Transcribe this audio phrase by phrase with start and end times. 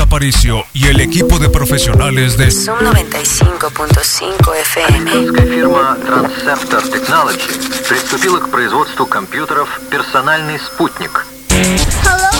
[0.00, 5.10] Aparicio y el equipo de profesionales de Son 95.5 FM.
[5.10, 11.24] Американская фирма Transceptor Technology приступила к производству компьютеров «Персональный спутник».
[11.48, 12.39] Hello,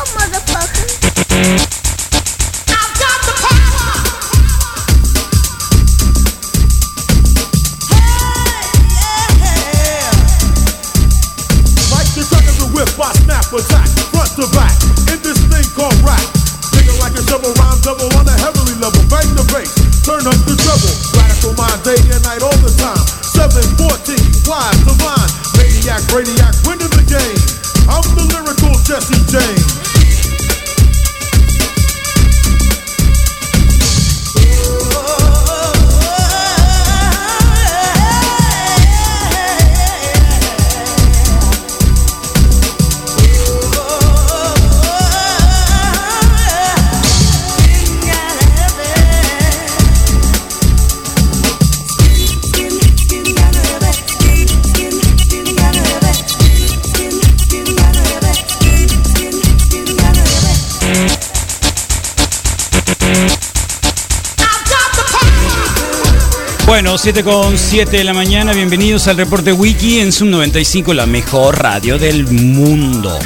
[67.04, 72.28] 7.7 de la mañana, bienvenidos al reporte Wiki en Zoom 95, la mejor radio del
[72.28, 73.18] mundo.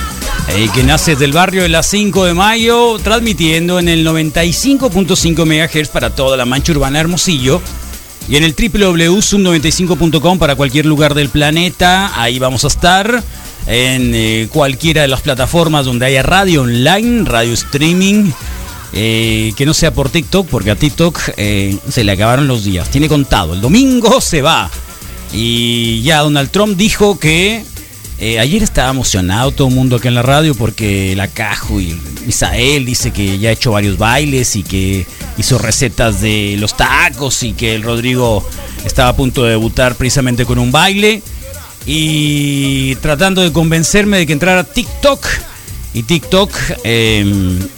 [0.56, 5.89] Eh, que nace del barrio de las 5 de mayo, transmitiendo en el 95.5 MHz
[5.89, 7.62] para toda la mancha urbana Hermosillo
[8.30, 12.13] y en el www.zoom95.com para cualquier lugar del planeta.
[12.16, 13.21] Ahí vamos a estar
[13.68, 18.31] en eh, cualquiera de las plataformas donde haya radio online, radio streaming
[18.95, 22.89] eh, que no sea por TikTok, porque a TikTok eh, se le acabaron los días.
[22.89, 23.53] Tiene contado.
[23.53, 24.71] El domingo se va.
[25.33, 27.63] Y ya Donald Trump dijo que
[28.18, 32.00] eh, ayer estaba emocionado todo el mundo aquí en la radio porque la Cajo y
[32.25, 35.06] Misael dice que ya ha hecho varios bailes y que
[35.38, 38.47] hizo recetas de los tacos y que el Rodrigo
[38.86, 41.21] estaba a punto de debutar precisamente con un baile
[41.86, 45.27] y tratando de convencerme de que entrara TikTok.
[45.95, 46.51] Y TikTok,
[46.83, 47.24] eh,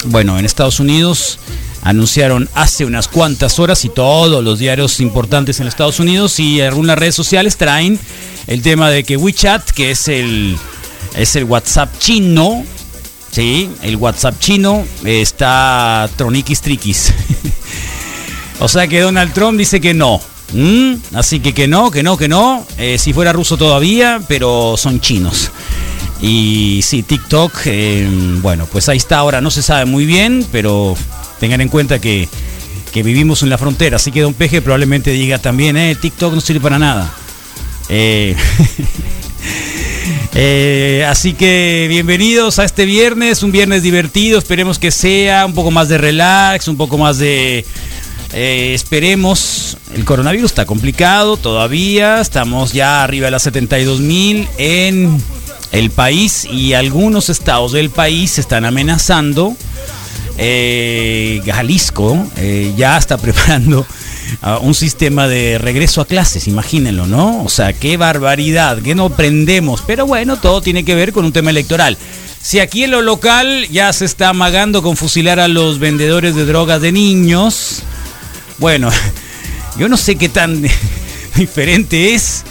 [0.06, 1.38] bueno, en Estados Unidos
[1.84, 6.98] anunciaron hace unas cuantas horas y todos los diarios importantes en Estados Unidos y algunas
[6.98, 8.00] redes sociales traen
[8.48, 10.58] el tema de que WeChat, que es el,
[11.16, 12.66] es el WhatsApp chino,
[13.30, 13.70] ¿sí?
[13.84, 17.14] El WhatsApp chino está troniquis triquis.
[18.60, 20.20] o sea que Donald Trump dice que no.
[21.14, 22.66] Así que que no, que no, que no.
[22.80, 25.52] Eh, si fuera ruso todavía, pero son chinos.
[26.22, 28.08] Y sí, TikTok, eh,
[28.42, 29.18] bueno, pues ahí está.
[29.20, 30.96] Ahora no se sabe muy bien, pero
[31.40, 32.28] tengan en cuenta que,
[32.92, 33.98] que vivimos en la frontera.
[33.98, 37.14] Así que Don Peje probablemente diga también, eh, TikTok no sirve para nada.
[37.90, 38.36] Eh,
[40.36, 45.72] eh, así que bienvenidos a este viernes, un viernes divertido, esperemos que sea un poco
[45.72, 47.66] más de relax, un poco más de...
[48.34, 55.22] esperemos, el coronavirus está complicado todavía, estamos ya arriba de las 72 mil en
[55.72, 59.56] el país y algunos estados del país están amenazando.
[60.40, 63.86] Eh, Jalisco eh, ya está preparando
[64.42, 67.44] ah, un sistema de regreso a clases, imagínenlo, ¿no?
[67.44, 69.84] O sea, qué barbaridad, que no prendemos.
[69.86, 71.98] Pero bueno, todo tiene que ver con un tema electoral.
[72.42, 76.46] Si aquí en lo local ya se está amagando con fusilar a los vendedores de
[76.46, 77.82] drogas de niños,
[78.60, 78.90] bueno,
[79.78, 80.64] yo no sé qué tan
[81.36, 82.44] diferente es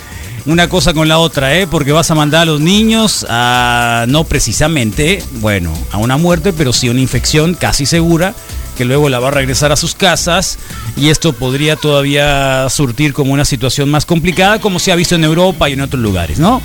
[0.47, 1.67] una cosa con la otra, ¿eh?
[1.67, 6.73] Porque vas a mandar a los niños a, no precisamente, bueno, a una muerte, pero
[6.73, 8.35] sí una infección casi segura,
[8.77, 10.59] que luego la va a regresar a sus casas,
[10.97, 15.25] y esto podría todavía surtir como una situación más complicada, como se ha visto en
[15.25, 16.63] Europa y en otros lugares, ¿no?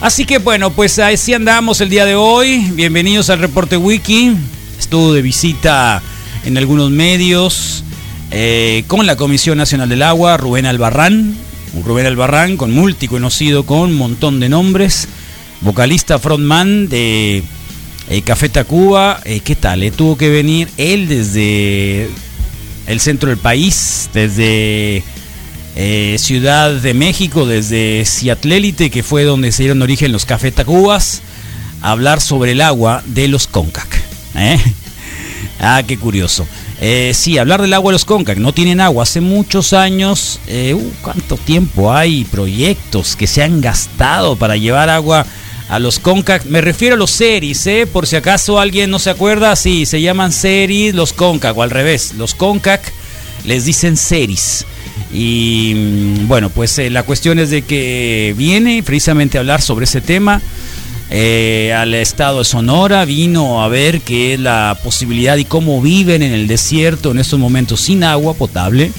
[0.00, 2.70] Así que bueno, pues así andamos el día de hoy.
[2.74, 4.36] Bienvenidos al reporte Wiki.
[4.78, 6.02] Estuvo de visita
[6.44, 7.82] en algunos medios
[8.30, 11.45] eh, con la Comisión Nacional del Agua, Rubén Albarrán.
[11.84, 15.08] Rubén Albarrán con multiconocido con un montón de nombres.
[15.60, 17.42] Vocalista frontman de
[18.08, 19.20] eh, Café Tacuba.
[19.24, 19.82] Eh, ¿Qué tal?
[19.82, 22.08] Eh, tuvo que venir él desde
[22.86, 25.02] el centro del país, desde
[26.18, 31.20] Ciudad de México, desde Ciatlélite, que fue donde se dieron origen los Café Tacubas,
[31.82, 34.02] a hablar sobre el agua de los CONCAC.
[35.58, 36.46] Ah, qué curioso.
[36.80, 38.38] Eh, sí, hablar del agua de los CONCAC.
[38.38, 40.40] No tienen agua hace muchos años.
[40.46, 42.24] Eh, uh, ¿Cuánto tiempo hay?
[42.24, 45.26] Proyectos que se han gastado para llevar agua
[45.68, 46.44] a los CONCAC.
[46.44, 47.86] Me refiero a los series, ¿eh?
[47.90, 49.56] Por si acaso alguien no se acuerda.
[49.56, 52.14] Sí, se llaman series los CONCAC o al revés.
[52.14, 52.92] Los CONCAC
[53.44, 54.66] les dicen series.
[55.12, 59.84] Y mm, bueno, pues eh, la cuestión es de que viene precisamente a hablar sobre
[59.84, 60.42] ese tema.
[61.10, 66.22] Eh, al estado de Sonora vino a ver qué es la posibilidad y cómo viven
[66.22, 68.90] en el desierto en estos momentos sin agua potable.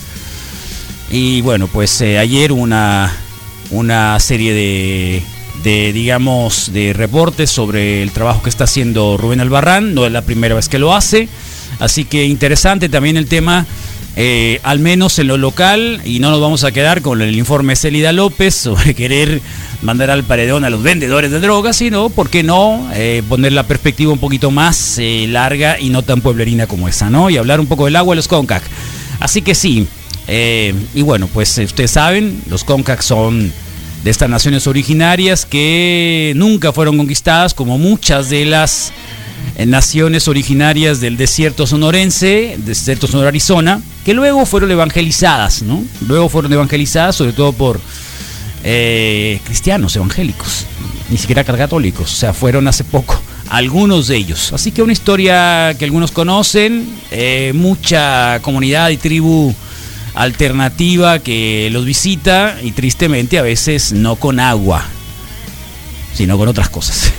[1.11, 3.13] Y bueno, pues eh, ayer una,
[3.71, 5.23] una serie de,
[5.63, 9.93] de, digamos, de reportes sobre el trabajo que está haciendo Rubén Albarrán.
[9.93, 11.27] No es la primera vez que lo hace.
[11.79, 13.65] Así que interesante también el tema,
[14.19, 17.75] eh, al menos en lo local, y no nos vamos a quedar con el informe
[17.75, 19.41] Celida López sobre querer
[19.83, 22.89] mandar al paredón a los vendedores de drogas, sino, ¿por qué no?
[22.95, 27.11] Eh, poner la perspectiva un poquito más eh, larga y no tan pueblerina como esa,
[27.11, 27.29] ¿no?
[27.29, 28.63] Y hablar un poco del agua de los CONCAC.
[29.19, 29.87] Así que sí,
[30.27, 33.53] y bueno, pues ustedes saben, los CONCAC son
[34.03, 38.91] de estas naciones originarias que nunca fueron conquistadas, como muchas de las
[39.65, 45.83] naciones originarias del desierto sonorense, desierto sonoro Arizona, que luego fueron evangelizadas, ¿no?
[46.07, 47.79] Luego fueron evangelizadas, sobre todo por
[48.63, 50.65] eh, cristianos evangélicos,
[51.09, 54.53] ni siquiera católicos, o sea, fueron hace poco algunos de ellos.
[54.53, 59.53] Así que una historia que algunos conocen, eh, mucha comunidad y tribu
[60.15, 64.83] alternativa que los visita y tristemente a veces no con agua,
[66.13, 67.13] sino con otras cosas.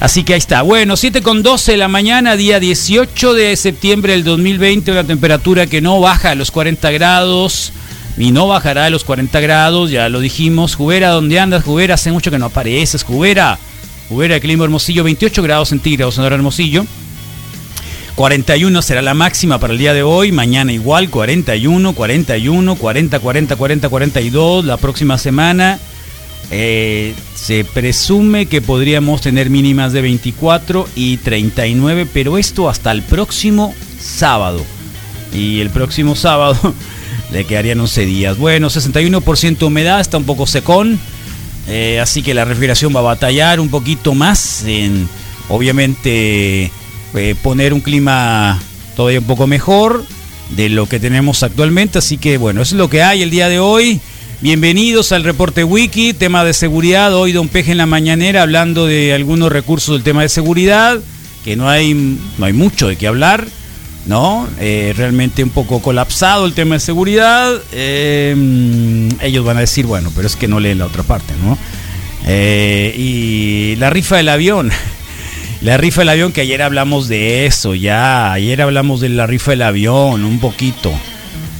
[0.00, 0.62] Así que ahí está.
[0.62, 5.66] Bueno, 7 con 12 de la mañana, día 18 de septiembre del 2020, una temperatura
[5.66, 7.72] que no baja a los 40 grados.
[8.16, 10.74] y no bajará de los 40 grados, ya lo dijimos.
[10.74, 11.64] Jubera, ¿dónde andas?
[11.64, 13.58] Jubera, hace mucho que no apareces, Jubera.
[14.08, 16.84] Jubera, clima Hermosillo, 28 grados centígrados en Hermosillo.
[18.16, 23.56] 41 será la máxima para el día de hoy, mañana igual, 41, 41, 40, 40,
[23.56, 25.78] 40, 42, la próxima semana
[26.50, 33.02] eh, se presume que podríamos tener mínimas de 24 y 39, pero esto hasta el
[33.02, 34.64] próximo sábado.
[35.34, 36.74] Y el próximo sábado
[37.32, 38.38] le quedarían 11 días.
[38.38, 40.98] Bueno, 61% humedad, está un poco secón,
[41.68, 45.06] eh, así que la refrigeración va a batallar un poquito más en,
[45.50, 46.72] obviamente
[47.14, 48.58] eh, poner un clima
[48.96, 50.04] todavía un poco mejor
[50.56, 51.98] de lo que tenemos actualmente.
[51.98, 54.00] Así que bueno, eso es lo que hay el día de hoy.
[54.40, 57.12] Bienvenidos al reporte wiki, tema de seguridad.
[57.12, 61.00] Hoy Don Peje en la mañanera hablando de algunos recursos del tema de seguridad,
[61.44, 61.92] que no hay,
[62.38, 63.48] no hay mucho de qué hablar,
[64.06, 64.48] ¿no?
[64.60, 67.52] Eh, realmente un poco colapsado el tema de seguridad.
[67.72, 71.58] Eh, ellos van a decir, bueno, pero es que no leen la otra parte, ¿no?
[72.30, 74.70] y la rifa del avión.
[75.60, 78.32] La rifa del avión, que ayer hablamos de eso, ya.
[78.32, 80.92] Ayer hablamos de la rifa del avión, un poquito.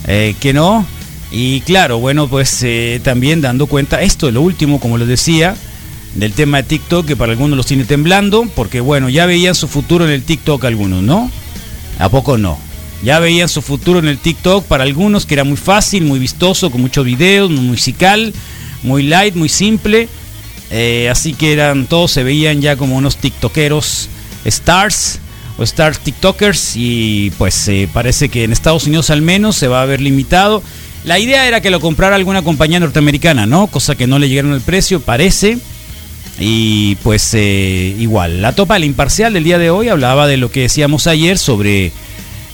[0.07, 0.87] Eh, que no.
[1.31, 5.57] Y claro, bueno, pues eh, también dando cuenta, esto es lo último, como les decía,
[6.15, 9.69] del tema de TikTok, que para algunos los tiene temblando, porque bueno, ya veían su
[9.69, 11.31] futuro en el TikTok algunos, ¿no?
[11.99, 12.59] ¿A poco no?
[13.03, 16.71] Ya veían su futuro en el TikTok para algunos, que era muy fácil, muy vistoso,
[16.71, 18.33] con muchos videos, muy musical,
[18.83, 20.09] muy light, muy simple.
[20.71, 24.09] Eh, así que eran, todos se veían ya como unos tiktokeros
[24.45, 25.21] stars
[25.57, 29.83] o stars tiktokers y pues eh, parece que en Estados Unidos al menos se va
[29.83, 30.63] a ver limitado.
[31.05, 33.69] La idea era que lo comprara alguna compañía norteamericana, ¿no?
[33.69, 35.59] Cosa que no le llegaron el precio, parece.
[36.39, 40.51] Y pues eh, igual, la topa del imparcial del día de hoy hablaba de lo
[40.51, 41.93] que decíamos ayer sobre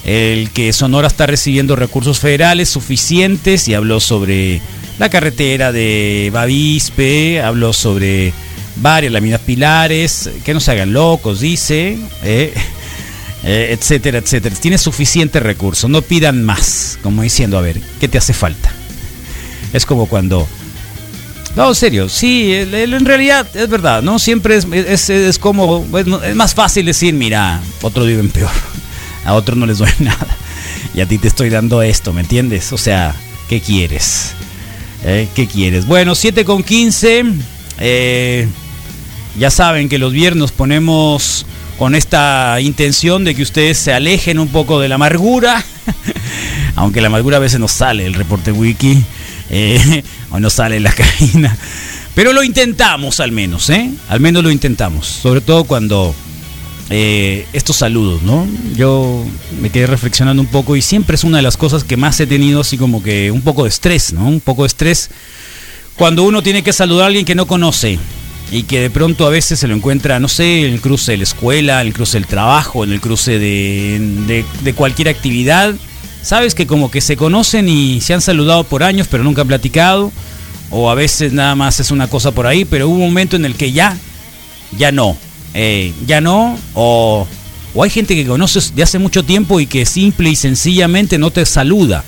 [0.05, 4.61] el que Sonora está recibiendo recursos federales suficientes y habló sobre
[4.99, 8.33] la carretera de Bavispe, habló sobre
[8.77, 12.55] varias láminas pilares, que no se hagan locos, dice, eh,
[13.45, 14.57] eh, etcétera, etcétera.
[14.57, 18.73] Tiene suficiente recursos, no pidan más, como diciendo, a ver, ¿qué te hace falta?
[19.73, 20.49] Es como cuando...
[21.57, 24.19] No, en serio, sí, en realidad es verdad, ¿no?
[24.19, 28.51] Siempre es, es, como, es más fácil decir, mira, otros viven peor,
[29.25, 30.37] a otros no les duele nada,
[30.95, 32.73] y a ti te estoy dando esto, ¿me entiendes?
[32.73, 33.15] O sea,
[33.49, 34.33] ¿qué quieres?
[35.05, 35.87] Eh, ¿Qué quieres?
[35.87, 37.25] Bueno, 7 con 15.
[37.79, 38.49] Eh,
[39.39, 41.45] ya saben que los viernes ponemos
[41.79, 45.65] con esta intención de que ustedes se alejen un poco de la amargura.
[46.77, 49.03] Aunque la amargura a veces nos sale el reporte wiki.
[49.51, 51.57] Eh, o nos sale la cabina.
[52.15, 53.91] Pero lo intentamos al menos, ¿eh?
[54.09, 55.07] Al menos lo intentamos.
[55.07, 56.15] Sobre todo cuando
[56.91, 58.47] eh, estos saludos, ¿no?
[58.77, 59.25] Yo
[59.61, 62.27] me quedé reflexionando un poco y siempre es una de las cosas que más he
[62.27, 64.27] tenido así como que un poco de estrés, ¿no?
[64.27, 65.11] Un poco de estrés
[65.97, 67.99] cuando uno tiene que saludar a alguien que no conoce
[68.51, 71.19] y que de pronto a veces se lo encuentra, no sé, en el cruce de
[71.19, 75.75] la escuela, en el cruce del trabajo, en el cruce de, de cualquier actividad.
[76.23, 79.49] Sabes que como que se conocen y se han saludado por años pero nunca han
[79.49, 80.13] platicado.
[80.71, 83.45] O a veces nada más es una cosa por ahí, pero hubo un momento en
[83.45, 83.97] el que ya,
[84.77, 85.17] ya no
[85.55, 87.27] eh, ya no, o,
[87.75, 91.31] o hay gente que conoces de hace mucho tiempo y que simple y sencillamente no
[91.31, 92.05] te saluda.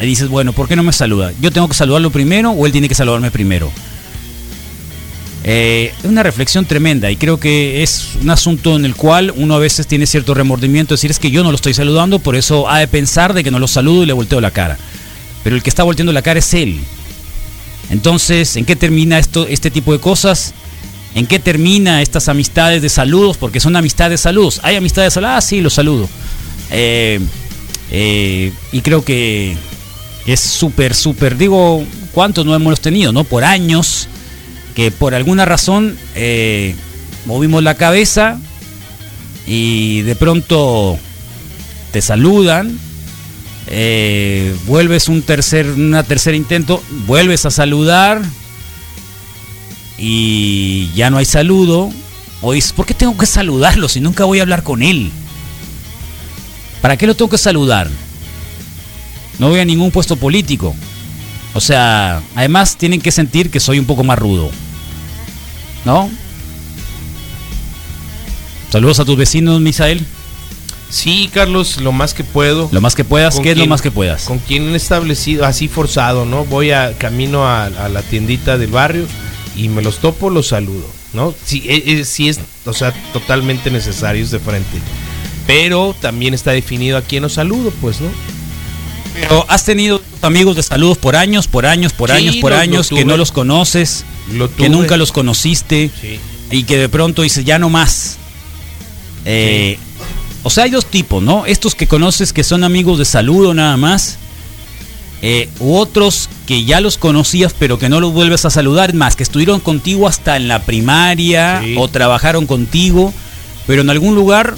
[0.00, 1.32] Y dices, bueno, ¿por qué no me saluda?
[1.40, 3.70] ¿Yo tengo que saludarlo primero o él tiene que saludarme primero?
[5.48, 9.54] Eh, es una reflexión tremenda y creo que es un asunto en el cual uno
[9.54, 12.68] a veces tiene cierto remordimiento, decir es que yo no lo estoy saludando, por eso
[12.68, 14.76] ha de pensar de que no lo saludo y le volteo la cara.
[15.44, 16.80] Pero el que está volteando la cara es él.
[17.90, 20.52] Entonces, ¿en qué termina esto, este tipo de cosas?
[21.14, 23.36] ¿En qué termina estas amistades de saludos?
[23.36, 24.58] Porque son amistades de saludos.
[24.64, 25.36] ¿Hay amistades de saludos?
[25.36, 26.08] Ah, sí, los saludo.
[26.72, 27.20] Eh,
[27.92, 29.56] eh, y creo que
[30.26, 31.38] es súper, súper.
[31.38, 33.22] Digo, ¿cuántos no hemos tenido, no?
[33.22, 34.08] Por años,
[34.76, 36.76] que por alguna razón eh,
[37.24, 38.38] movimos la cabeza
[39.46, 40.98] y de pronto
[41.90, 42.78] te saludan.
[44.66, 48.22] vuelves un tercer, una tercer intento, vuelves a saludar
[49.98, 51.90] y ya no hay saludo,
[52.42, 55.10] o dices, ¿por qué tengo que saludarlo si nunca voy a hablar con él?
[56.82, 57.88] ¿Para qué lo tengo que saludar?
[59.38, 60.74] No voy a ningún puesto político.
[61.54, 64.50] O sea, además tienen que sentir que soy un poco más rudo.
[65.86, 66.10] ¿No?
[68.70, 70.04] Saludos a tus vecinos, Misael.
[70.90, 72.68] Sí, Carlos, lo más que puedo.
[72.72, 74.24] Lo más que puedas, ¿qué es lo más que puedas?
[74.24, 76.44] Con quien he establecido, así forzado, ¿no?
[76.44, 79.06] Voy a camino a, a la tiendita del barrio
[79.56, 81.32] y me los topo, los saludo, ¿no?
[81.44, 84.78] Si e, e, es, o sea, totalmente necesarios de frente.
[85.46, 88.08] Pero también está definido a quién los saludo, pues, ¿no?
[89.20, 92.56] Pero has tenido amigos de saludos por años, por años, por Sí, años, por lo-
[92.56, 96.18] lo años, que no los conoces, Lo que nunca los conociste Sí.
[96.50, 98.16] y que de pronto dices, ya no más.
[99.24, 99.78] Eh,
[100.42, 101.44] O sea, hay dos tipos, ¿no?
[101.44, 104.18] Estos que conoces que son amigos de saludo nada más.
[105.22, 109.16] eh, u otros que ya los conocías pero que no los vuelves a saludar, más
[109.16, 111.74] que estuvieron contigo hasta en la primaria Sí.
[111.78, 113.14] o trabajaron contigo,
[113.66, 114.56] pero en algún lugar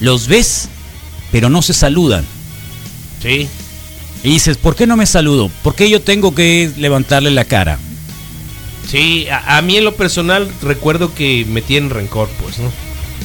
[0.00, 0.70] los ves
[1.30, 2.24] pero no se saludan.
[3.22, 3.46] Sí.
[4.26, 5.50] Y dices, ¿por qué no me saludo?
[5.62, 7.78] ¿Por qué yo tengo que levantarle la cara?
[8.88, 12.70] Sí, a, a mí en lo personal recuerdo que me tienen rencor, pues, ¿no?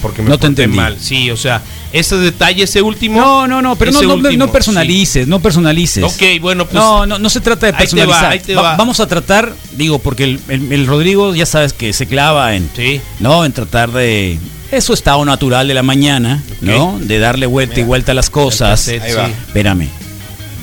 [0.01, 0.75] Porque me No te entendí.
[0.77, 0.97] mal.
[0.99, 1.61] Sí, o sea,
[1.93, 3.19] ese detalle, ese último.
[3.19, 6.03] No, no, no, pero no, no, último, no personalices, no personalices.
[6.03, 6.75] Ok, bueno, pues.
[6.75, 8.31] no, no, no se trata de ahí te va, personalizar.
[8.31, 8.75] ahí te Va- va.
[8.77, 12.69] vamos a tratar, digo, porque el, el- el Rodrigo ya sabes que se clava en,
[12.75, 13.01] Sí.
[13.19, 14.39] no, en tratar de
[14.71, 16.97] eso estado natural de la mañana, ¿no?
[16.99, 18.69] De darle vuelta y vuelta a las cosas.
[18.81, 19.25] cassette, Ahí va.
[19.27, 19.33] sí.
[19.47, 19.89] Espérame.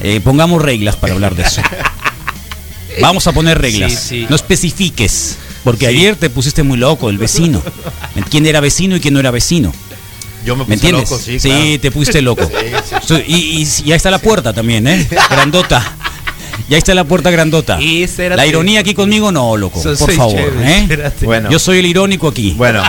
[0.02, 1.60] Eh, pongamos reglas para hablar de eso.
[3.00, 3.92] Vamos a poner reglas.
[3.92, 4.26] Sí, sí.
[4.28, 5.36] No especifiques.
[5.64, 5.96] Porque Sí.
[5.96, 7.62] ayer te pusiste muy loco, el vecino.
[8.30, 9.72] ¿Quién era vecino y quién no era vecino?
[10.44, 11.10] Yo me ¿Me puse entiendes?
[11.10, 11.80] loco, sí, sí, claro.
[11.80, 12.50] te pusiste loco.
[12.88, 15.06] Sí, So- Y, y ya está la puerta también, ¿eh?
[15.30, 15.94] Grandota.
[16.68, 17.80] Ya está la puerta grandota.
[17.80, 18.06] Y.
[18.18, 19.82] La ironía aquí conmigo, no, loco.
[19.82, 21.12] Por favor, ¿eh?
[21.22, 21.50] Bueno.
[21.50, 22.52] Yo soy el irónico aquí.
[22.56, 22.82] Bueno,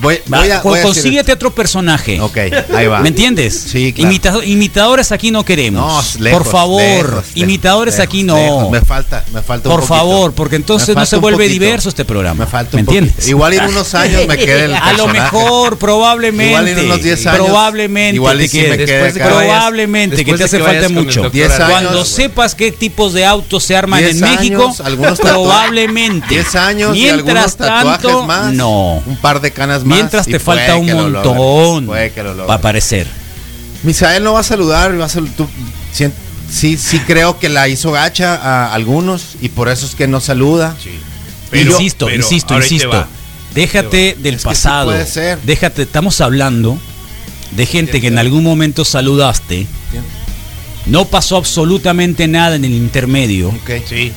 [0.00, 2.20] voy, voy a, voy a decir- consíguete otro personaje.
[2.20, 2.36] Ok,
[2.74, 3.00] ahí va.
[3.00, 3.58] ¿Me entiendes?
[3.70, 4.10] Sí, claro.
[4.10, 6.14] Imita- imitadores aquí no queremos.
[6.16, 8.70] No, lejos, Por favor, lejos, lejos, imitadores aquí no.
[8.70, 9.94] Me falta, me falta un Por poquito.
[9.94, 11.52] favor, porque entonces Me no se vuelve poquito.
[11.64, 12.44] diverso este programa.
[12.44, 13.04] Me falta ¿Me un poquito.
[13.04, 13.28] entiendes?
[13.28, 15.20] Igual en unos años me quede el A lo personaje.
[15.36, 16.48] mejor, probablemente.
[16.50, 18.14] Igual en unos 10 años, Probablemente.
[18.16, 21.30] igual y sí me quede- de probablemente que te hace que falta mucho.
[21.30, 26.26] 10 años, Cuando sepas qué tipos de autos se arman en 10 México, algunos probablemente.
[26.28, 28.52] 10 años y algunos tatuajes más.
[28.52, 29.02] no.
[29.06, 29.87] Un par de canas más.
[29.94, 32.46] Mientras y te falta un montón Puede que lo logre.
[32.46, 33.06] para aparecer.
[33.82, 35.34] Misael no va a saludar, va a saludar.
[35.36, 35.48] tú-
[35.94, 36.12] sien-
[36.50, 40.20] sí, sí creo que la hizo gacha a algunos y por eso es que no
[40.20, 40.76] saluda.
[40.82, 40.90] Sí.
[41.58, 43.06] insisto, pero insisto, insisto.
[43.54, 44.90] Déjate del Es que sí pasado.
[44.90, 45.38] puede ser.
[45.42, 46.78] Déjate, estamos hablando
[47.52, 49.66] de gente que en algún momento saludaste.
[50.86, 53.48] No pasó absolutamente nada en el intermedio.
[53.48, 53.70] Ok.
[53.88, 54.12] Sí.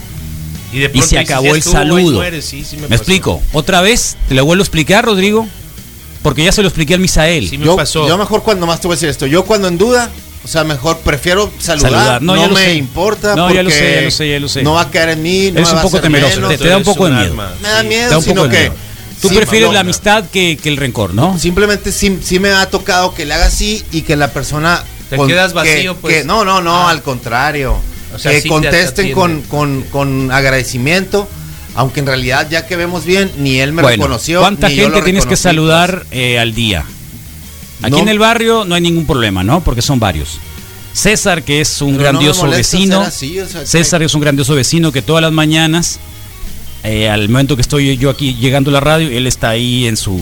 [0.73, 2.17] Y, de Y se acabó el saludo.
[2.17, 3.41] muere, sí, sí me ¿Me explico?
[3.51, 5.47] Otra vez, te lo vuelvo a explicar, Rodrigo.
[6.21, 7.49] Porque ya se lo expliqué al Misael.
[7.49, 8.07] Sí me Yo, pasó.
[8.07, 9.25] yo mejor cuando más te voy a decir esto.
[9.25, 10.09] Yo cuando en duda,
[10.43, 11.91] o sea, mejor prefiero saludar.
[11.91, 12.21] Saludar.
[12.21, 12.73] No, No, me sé.
[12.75, 13.35] importa.
[13.35, 14.61] No, ya lo porque sé, ya lo sé, ya lo sé.
[14.63, 15.51] No va a caer en mí.
[15.51, 16.49] No me un va a poco temeroso, menos.
[16.51, 17.25] te- te da un poco de miedo.
[17.25, 17.53] alma.
[17.61, 18.59] Me da miedo, Te da un sino poco que.
[18.59, 18.73] miedo.
[19.21, 21.37] Tú sí, prefieres la amistad que, que el rencor, ¿no?
[21.37, 24.83] Simplemente sí, sí me ha tocado que le haga así y que la persona.
[25.11, 26.15] Te quedas vacío, que- pues.
[26.17, 26.89] que- no, no, no, Ah.
[26.91, 27.75] al contrario.
[28.15, 31.27] O sea, que contesten con, con, con agradecimiento.
[31.75, 34.41] Aunque en realidad, ya que vemos bien, ni él me Bueno, reconoció.
[34.41, 36.83] ¿Cuánta ni yo gente lo tienes que saludar eh, al día?
[37.81, 37.99] Aquí No.
[37.99, 39.63] en el barrio no hay ningún problema, ¿no?
[39.63, 40.37] Porque son varios.
[40.93, 42.99] César, que es un Pero grandioso vecino.
[42.99, 45.99] ser así, o sea, que- César es un grandioso vecino que todas las mañanas,
[46.83, 49.95] eh, al momento que estoy yo aquí llegando a la radio, él está ahí en
[49.95, 50.19] su,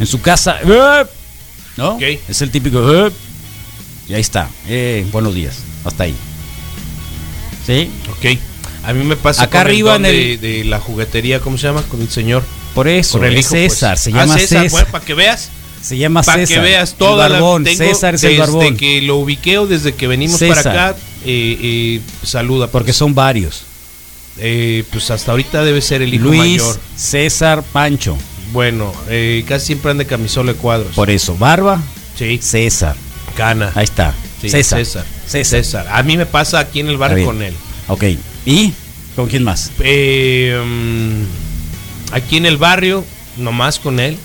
[0.00, 0.56] en su casa.
[0.64, 1.04] ¡Eh!
[1.76, 1.98] ¿No?
[2.00, 2.80] Es el típico.
[3.06, 3.12] ¡Eh!
[4.08, 4.48] Y ahí está.
[4.66, 5.56] Eh, buenos días.
[5.84, 6.14] Hasta ahí.
[7.66, 7.90] ¿Sí?
[8.10, 8.38] Ok.
[8.88, 11.40] A mí me pasa Acá con el arriba don en de, el- de la juguetería,
[11.40, 11.82] ¿cómo se llama?
[11.82, 12.42] Con el señor.
[12.74, 13.72] Por eso, el hijo, pues.
[13.72, 13.98] César.
[13.98, 14.62] Se Ah, llama César.
[14.62, 14.70] César.
[14.70, 15.50] Bueno, para que veas.
[15.82, 16.56] Se llama Para César.
[16.56, 17.64] que veas el toda barbón.
[17.64, 18.76] la tengo César es el desde barbón.
[18.76, 20.64] que lo ubiqueo, desde que venimos César.
[20.64, 22.66] para acá, eh, eh, saluda.
[22.68, 23.62] Porque son varios.
[24.38, 26.80] Eh, pues hasta ahorita debe ser el hijo Luis, mayor.
[26.96, 28.16] César, Pancho.
[28.52, 30.94] Bueno, eh, casi siempre anda camisola de cuadros.
[30.94, 31.82] Por eso, Barba,
[32.16, 32.96] sí, César.
[33.36, 33.70] Cana.
[33.74, 34.14] Ahí está.
[34.40, 34.78] Sí, César.
[34.78, 35.04] César.
[35.26, 35.64] César.
[35.64, 35.86] César.
[35.90, 37.24] A mí me pasa aquí en el bien.
[37.24, 37.54] con él.
[37.88, 38.04] Ok.
[38.48, 38.72] ¿Y
[39.14, 39.70] con quién más?
[39.80, 43.04] Eh, mm, aquí en el barrio,
[43.36, 44.16] nomás con él,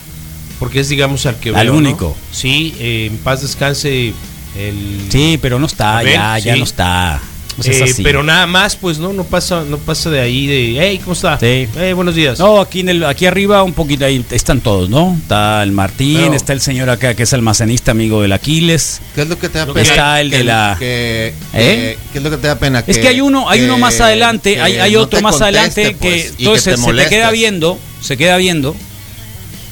[0.60, 1.80] porque es, digamos, al que Al veo, ¿no?
[1.80, 2.16] único.
[2.32, 4.14] Sí, eh, en paz descanse
[4.58, 5.08] el...
[5.10, 7.22] Sí, pero no está, Abel, ya, ya no está.
[7.56, 8.04] Pues es Eh, así.
[8.04, 11.40] pero nada más, pues no, no pasa, no pasa de ahí de, hey, ¿cómo está?
[11.40, 11.68] Sí.
[11.78, 12.40] Hey, buenos días.
[12.40, 15.16] No, aquí, en el, aquí arriba un poquito ahí están todos, ¿no?
[15.22, 19.02] Está el Martín, Pero- está el señor acá que es almacenista amigo del Aquiles.
[19.14, 19.76] ¿Qué es lo que te da pena?
[19.76, 21.34] que- Está el de Que- la- que- ¿Eh?
[21.54, 22.84] que- ¿Qué es lo que te da pena?
[22.88, 26.32] Es que hay uno, hay uno más adelante, hay, hay otro más conteste, adelante pues,
[26.32, 28.76] que entonces te se te queda viendo, se queda viendo,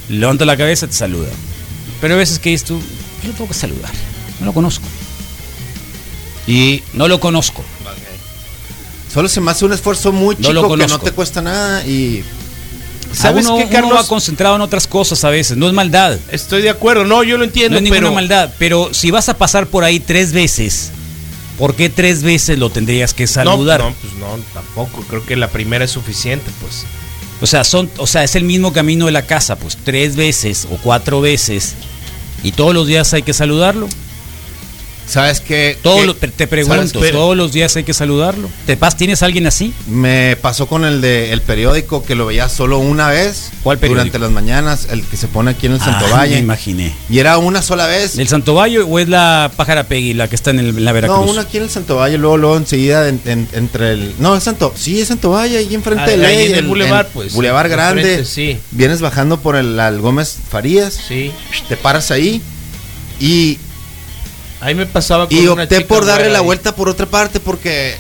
[0.08, 1.30] levanta la cabeza y te saluda.
[2.00, 2.80] Pero hay veces que dices tú,
[3.24, 3.92] yo lo tengo que saludar,
[4.40, 4.86] no lo conozco.
[6.52, 7.64] Y No lo conozco.
[9.14, 12.24] solo se me hace un esfuerzo muy No chico que no te cuesta nada y
[13.14, 13.94] ¿Sabes uno, qué, uno Carlos?
[13.98, 16.18] va concentrado en otras cosas a veces, no es maldad.
[16.32, 18.14] Estoy de acuerdo, no, yo lo entiendo, No ninguna pero...
[18.14, 20.92] maldad, pero si vas a pasar por ahí tres veces,
[21.58, 23.82] ¿por qué tres veces lo tendrías que saludar?
[23.82, 25.04] No, no, pues no, tampoco.
[25.10, 26.86] Creo que la primera es suficiente, pues.
[27.42, 30.66] O sea, son, o sea, es el mismo camino de la casa, pues tres veces
[30.72, 31.74] o cuatro veces
[32.44, 33.90] y todos los días hay que saludarlo.
[35.12, 35.78] ¿Sabes qué?
[35.84, 36.06] Todo ¿Qué?
[36.06, 38.50] lo- te te ¿Sabes pregunto, todos los días hay que saludarlo.
[38.66, 39.74] ¿Te pas, ¿Tienes a alguien así?
[39.88, 43.52] Me pasó con el de el periódico que lo veía solo una vez.
[43.64, 44.06] ¿Cuál periódico?
[44.06, 46.36] Durante las mañanas, el que se pone aquí en el Santo Ah, Valle.
[46.36, 46.96] me imaginé.
[47.10, 48.18] Y era una sola vez.
[48.18, 50.92] ¿El Santo Valle o es la Pájara Peggy, la que está en, el- en la
[50.94, 51.26] Veracruz?
[51.26, 54.14] No, una aquí en el Santo Valle, luego, luego enseguida en- en- entre el.
[54.20, 54.74] No, es Santo.
[54.78, 58.24] Sí, es Santo Valle, ahí enfrente Ahí- de en el Boulevard, pues, Boulevard Grande.
[58.24, 58.58] sí.
[58.72, 60.94] Vienes bajando por el al Gómez Farías.
[61.08, 61.32] Sí.
[61.68, 62.42] Te paras ahí.
[63.20, 63.58] Y,
[64.62, 66.46] Ahí me pasaba con y una opté chica por darle la ahí.
[66.46, 67.96] vuelta por otra parte porque.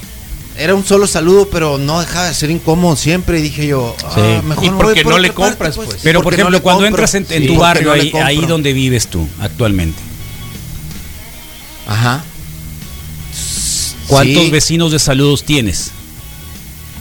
[0.58, 3.39] Era un solo saludo, pero no dejaba de ser incómodo siempre.
[3.39, 4.45] Y dije yo, ah, Sí.
[4.47, 6.02] mejor Y me porque voy por no le parte, compras, pues.
[6.04, 6.88] Pero por no ejemplo, cuando compro.
[7.04, 9.97] entras en, en Sí, tu barrio, ahí, ahí donde vives tú actualmente,
[11.88, 12.24] Ajá.
[14.08, 14.50] ¿cuántos Sí.
[14.52, 15.91] vecinos de saludos tienes?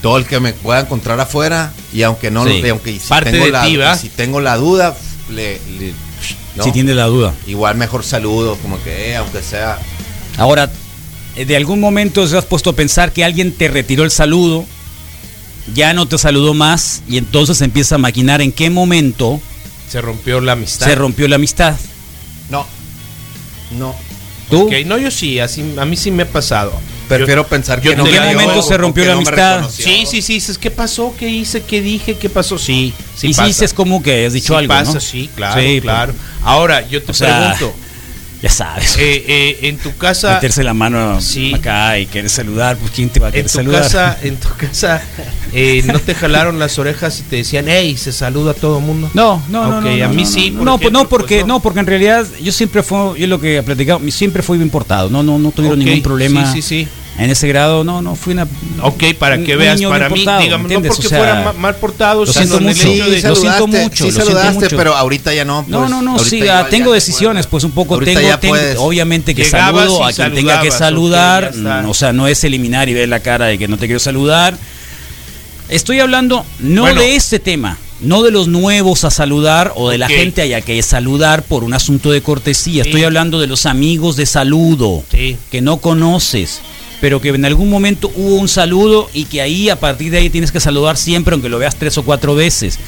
[0.01, 2.63] todo el que me pueda encontrar afuera y aunque no Sí.
[2.65, 4.97] y aunque si Parte tengo de la si tengo la duda
[5.29, 5.93] le, le-
[6.57, 6.65] ¿no?
[6.65, 7.35] Si tienes la duda.
[7.47, 9.79] igual mejor saludo como que eh, aunque sea
[10.37, 10.71] Ahora,
[11.37, 14.65] eh, ¿de algún momento se has puesto a pensar que alguien te retiró el saludo,
[15.75, 19.41] ya no te saludó más y entonces empieza a maquinar en qué momento
[19.89, 20.87] Se rompió la amistad.
[20.87, 21.77] se rompió la amistad?
[22.51, 22.67] no
[23.79, 23.95] no
[24.51, 24.67] ¿Tú?
[24.67, 26.73] Ok, no, yo sí, así, a mí sí me ha pasado.
[27.19, 29.69] Prefiero pensar yo que no ¿en qué momento se rompió la amistad?
[29.71, 31.15] Sí, sí, sí, dices, ¿qué pasó?
[31.19, 31.63] ¿Qué hice?
[31.63, 32.17] ¿Qué dije?
[32.17, 32.59] ¿Qué pasó?
[32.59, 33.53] Sí, sí y pasa.
[33.53, 35.01] sí, es como que has dicho Sí algo, pasa, ¿no?
[35.01, 36.13] sí, claro, Sí, claro.
[36.43, 37.77] Ahora, yo te O sea, pregunto,
[38.43, 38.97] Ya sabes.
[38.99, 41.53] eh, eh, en tu casa, meterse la mano sí.
[41.55, 43.83] acá y querer saludar, pues quién te va a en querer tu saludar.
[43.83, 45.03] casa, en tu casa,
[45.53, 49.11] eh, ¿no te jalaron las orejas y te decían, hey, se saluda a todo mundo?
[49.13, 51.03] No, no, no, Ok, no, no, a mí no, sí, No, por no, pues, ejemplo,
[51.03, 51.55] no, porque pues, no.
[51.55, 54.71] no, porque en realidad yo siempre fue, yo lo que he platicado, siempre fui bien
[54.71, 55.11] portado.
[55.11, 56.51] No, no, no tuvieron ningún problema.
[56.51, 56.89] Sí, sí, sí.
[57.21, 58.49] En ese grado, no, no, fui una.
[58.83, 61.43] Ok, para que un veas, niño para mí, portado, digamos, no porque O sea, fuera
[61.45, 62.89] ma- mal portado, lo siento mucho.
[62.89, 64.77] de- Sí, lo siento mucho, sí lo siento saludaste, mucho.
[64.77, 65.65] pero ahorita ya no.
[65.69, 68.21] No, pues, no, no, sí, igual ah, ya tengo te decisiones, pues un poco tengo,
[68.21, 72.43] ya tengo- obviamente que saludo a quien tenga que saludar, ya o sea, no es
[72.43, 74.57] eliminar y ver la cara de que no te quiero saludar.
[75.69, 77.01] Estoy hablando no Bueno.
[77.01, 80.83] de este tema, no de los nuevos a saludar o de la gente haya que
[80.83, 82.83] saludar por un asunto de cortesía.
[82.83, 82.89] Sí.
[82.89, 85.37] Estoy hablando de los amigos de saludo Sí.
[85.51, 86.61] que no conoces,
[87.01, 90.31] pero que en algún momento hubo un saludo y que ahí a partir de ahí
[90.31, 92.79] tienes que saludar siempre, aunque lo veas tres o cuatro veces.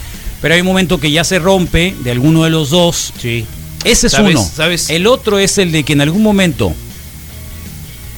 [0.41, 3.13] Pero hay un momento que ya se rompe de alguno de los dos.
[3.21, 3.45] Sí.
[3.85, 4.37] Ese es ¿Sabes?
[4.37, 4.51] uno.
[4.55, 4.91] ¿Sabes?
[4.91, 6.75] El otro es el de que en algún momento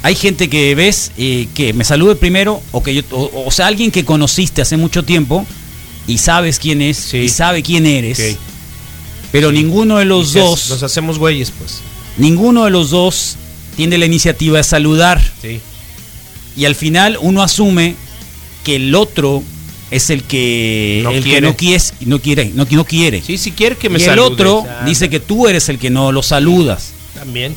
[0.02, 3.66] hay gente que ves eh, que me salude primero o que yo, o, o sea,
[3.68, 5.46] alguien que conociste hace mucho tiempo
[6.07, 7.18] y sabes quién es Sí.
[7.18, 8.18] y sabe quién eres.
[8.18, 8.38] Ok.
[9.33, 11.80] Pero ninguno de los dos, Nos hacemos güeyes, pues.
[12.18, 13.37] ninguno de los dos
[13.76, 15.61] tiene la iniciativa de saludar Sí.
[16.56, 17.94] Y al final uno asume
[18.64, 19.42] que el otro
[19.90, 21.40] es el que No el que quiere.
[21.46, 23.22] no quiere, no quiere, no, no quiere.
[23.22, 24.32] Sí, si quiere que me y el saludes.
[24.32, 26.90] otro Ah, dice que tú eres el que no lo saludas.
[27.14, 27.54] También.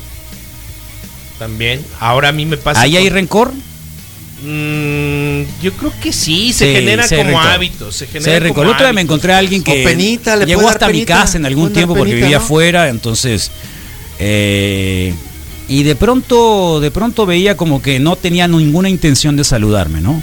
[1.38, 1.84] También.
[2.00, 2.80] Ahora a mí me pasa.
[2.80, 3.52] ¿Ahí hay rencor?
[4.40, 7.46] Mm, yo creo que sí, se Sí, genera como rencor.
[7.46, 7.96] hábitos.
[7.96, 8.54] Se Se genera rencor.
[8.54, 11.38] como El otro día me encontré a alguien que penita, le llegó hasta mi casa
[11.38, 12.44] en algún tiempo porque penita, vivía ¿no?
[12.44, 13.50] afuera, entonces
[14.20, 15.12] eh,
[15.68, 20.22] y de pronto de pronto veía como que no tenía ninguna intención de saludarme, ¿no?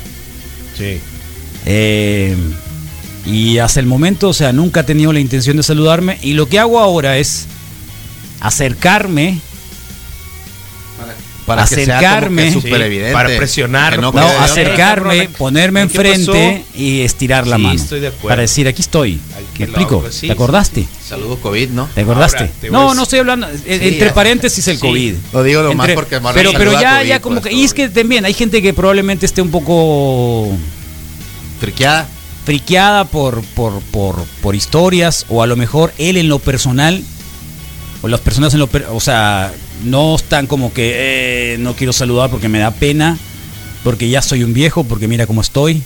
[0.77, 0.99] Sí.
[1.65, 2.35] Eh,
[3.25, 6.47] y hasta el momento, o sea, nunca he tenido la intención de saludarme y lo
[6.47, 7.45] que hago ahora es
[8.39, 9.39] acercarme
[11.45, 12.51] para que sea como que acercarme.
[12.51, 17.75] Sí, evidente, para presionar, que no acercarme, ponerme enfrente y estirar la Sí, mano.
[17.81, 18.27] estoy de acuerdo.
[18.29, 19.19] Para decir, aquí estoy.
[19.59, 19.95] ¿Me explico?
[19.95, 20.87] loco, sí, ¿Te acordaste?
[21.07, 21.87] Saludo COVID, ¿no?
[21.93, 22.37] ¿Te acordaste?
[22.39, 23.47] Ahora, te no, no estoy hablando.
[23.47, 24.13] eh, entre ya.
[24.13, 24.81] paréntesis el Sí.
[24.81, 25.13] COVID.
[25.33, 27.59] Lo digo nomás Entre- porque Marlon Pero, pero ya, COVID, ya como pues, que.
[27.59, 30.49] Y es que también hay gente que probablemente esté un poco
[31.59, 32.07] Friqueada.
[32.45, 37.03] friqueada por, por, por, por historias o a lo mejor él en lo personal
[38.01, 39.51] o las personas en lo o sea
[39.83, 43.17] no están como que eh, no quiero saludar porque me da pena
[43.83, 45.83] porque ya soy un viejo porque mira cómo estoy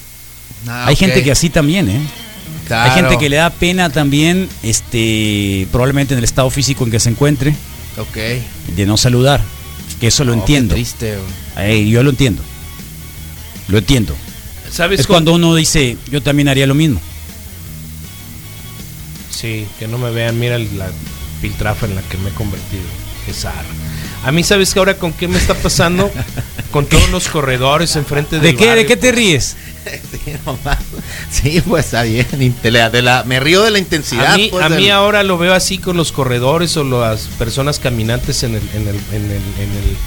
[0.68, 2.02] Ah, hay gente que así también eh
[2.68, 2.92] Claro.
[2.92, 7.00] hay gente que le da pena también este probablemente en el estado físico en que
[7.00, 7.56] se encuentre
[7.98, 8.18] Ok.
[8.76, 9.42] de no saludar
[10.00, 11.18] que eso lo Oh, qué entiendo triste.
[11.58, 12.42] Eh, yo lo entiendo
[13.70, 14.16] lo entiendo
[14.72, 17.02] ¿Sabes es cómo- cuando uno dice yo también haría lo mismo
[19.32, 20.90] Sí, que no me vean, mira la
[21.42, 22.84] piltrafa en la que me he convertido.
[24.26, 26.12] A mí, ¿sabes que ahora con qué me está pasando?
[26.72, 29.56] con todos los corredores enfrente del ¿De qué, ¿De barrio, qué te ríes?
[29.90, 30.78] Sí, nomás.
[31.32, 32.28] Sí, pues está bien.
[32.62, 34.34] De la- de la- me río de la intensidad.
[34.34, 37.22] A mí, pues, a mí del- ahora lo veo así con los corredores o las
[37.40, 39.98] personas caminantes en, el, en, el, en, el, en, el-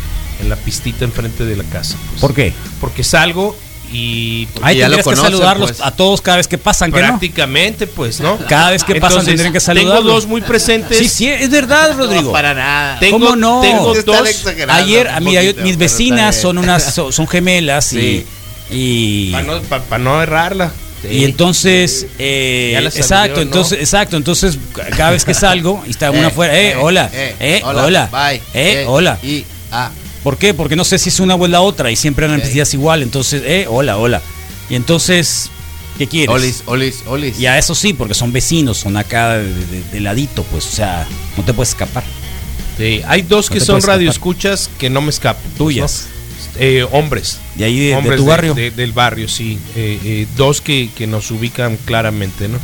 [0.43, 1.97] en la pistita enfrente de la casa.
[2.11, 2.21] pues.
[2.21, 2.53] ¿Por qué?
[2.81, 3.57] Porque salgo
[3.93, 5.83] y pues, Ahí ya lo que saludarlos pues.
[5.83, 7.09] a todos cada vez que pasan, ¿que no?
[7.09, 8.39] prácticamente, pues, ¿no?
[8.49, 9.99] Cada vez que pasan tendrían que saludarlos.
[9.99, 10.97] Tengo dos muy presentes.
[10.99, 12.33] Sí, sí, es verdad, Rodrigo.
[12.33, 12.99] para nada.
[12.99, 13.61] Tengo, ¿Cómo no?
[13.61, 14.29] Tengo dos.
[14.69, 18.25] Ayer, a mí, poquito, mis vecinas son unas son, son gemelas Sí.
[18.71, 20.73] y y, Para no, pa- pa no errarla.
[21.11, 23.43] y entonces eh, exacto, ¿no?
[23.43, 24.57] entonces exacto, entonces
[24.97, 29.19] cada vez que salgo y está una afuera, eh, hola, eh, hola, bye, eh, hola.
[29.23, 29.91] Y, ah,
[30.23, 30.55] ¿Por qué?
[30.55, 32.45] Porque no sé si es una o es la otra y siempre eran Ok.
[32.45, 34.23] vestidas igual, entonces, eh, hola, hola.
[34.71, 35.51] Y entonces,
[35.99, 36.35] ¿qué quieres?
[36.35, 37.41] olis, olis, olis.
[37.41, 40.71] Y a eso sí, porque son vecinos, son acá de, de- de ladito, pues, o
[40.71, 41.07] sea,
[41.37, 42.05] no te puedes escapar.
[42.79, 45.43] Sí, hay dos No que son radioescuchas que no me escapan.
[45.43, 46.07] pues, Tuyas.
[46.07, 46.61] ¿no?
[46.61, 47.39] Eh, hombres.
[47.57, 48.55] De ahí de, de hombres tu barrio.
[48.55, 49.59] de- del barrio, sí.
[49.75, 52.59] Eh, eh, dos que, que nos ubican claramente, ¿no?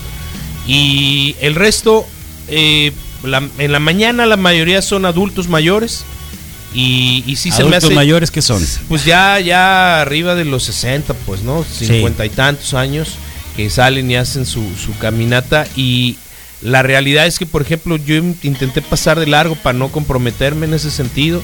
[0.66, 2.06] Y el resto,
[2.48, 2.92] eh,
[3.22, 6.04] la- en la mañana la mayoría son adultos mayores.
[6.74, 7.90] Y, y sí se me hace.
[7.94, 8.62] mayores que son.
[8.88, 11.64] Pues ya, ya arriba de los 60, pues, ¿no?
[11.64, 13.14] 50 y tantos años
[13.56, 15.66] que salen y hacen su, su caminata.
[15.76, 16.18] Y
[16.60, 20.74] la realidad es que, por ejemplo, yo intenté pasar de largo para no comprometerme en
[20.74, 21.42] ese sentido,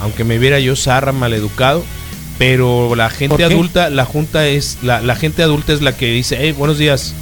[0.00, 1.84] aunque me viera yo zarra, maleducado.
[2.38, 6.06] Pero la ¿Por gente adulta, la junta es, la, la gente adulta es la que
[6.10, 7.12] dice, hey, buenos días,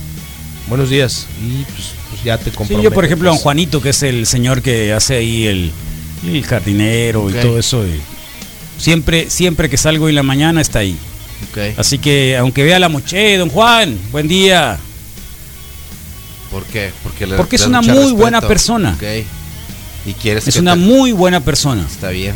[0.68, 1.26] buenos días.
[1.44, 2.84] Y pues, pues ya te Sí, comprometes.
[2.90, 3.42] yo, por ejemplo, a pues.
[3.42, 5.72] Juanito, que es el señor que hace ahí el,
[6.24, 7.84] el jardinero y todo eso.
[7.86, 8.00] y
[8.78, 10.96] siempre, siempre que salgo en la mañana está ahí.
[11.78, 14.78] Así que, aunque vea la moche, don Juan, buen día.
[16.50, 16.90] ¿Por qué?
[17.02, 18.96] Porque, le- Porque es una muy buena persona.
[20.06, 21.86] Y quieres Es que una te- muy buena persona.
[21.90, 22.34] Está bien.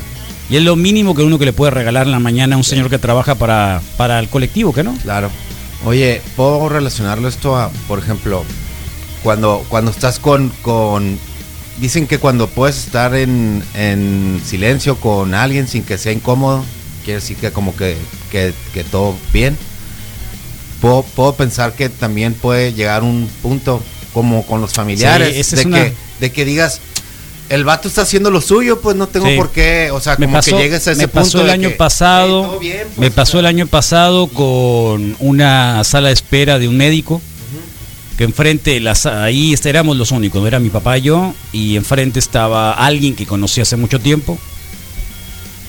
[0.51, 2.64] Y es lo mínimo que uno que le puede regalar en la mañana a un
[2.64, 4.94] señor que trabaja para, para el colectivo, ¿que no?
[5.03, 5.31] Claro.
[5.87, 8.44] Oye, ¿puedo relacionarlo esto a, por ejemplo,
[9.23, 11.18] cuando, cuando estás con, con...
[11.81, 16.65] Dicen que cuando puedes estar en, en silencio con alguien sin que sea incómodo,
[17.05, 17.97] quiere decir que como que,
[18.31, 19.57] que, que todo bien.
[20.81, 23.83] Puedo, puedo pensar que también puede llegar un punto
[24.13, 26.81] como con los familiares, Sí, esa de, es una- que, de que digas,
[27.49, 29.37] el vato está haciendo lo suyo, pues no tengo Sí.
[29.37, 31.47] por qué, o sea, me como pasó, que llegues a ese me pasó punto el
[31.49, 35.83] de año que, pasado "Hey, todo bien, pues, me pasó el año pasado con una
[35.85, 37.21] sala de espera de un médico
[38.16, 42.18] que enfrente las ahí este, éramos los únicos era mi papá y yo y enfrente
[42.20, 44.38] estaba alguien que conocí hace mucho tiempo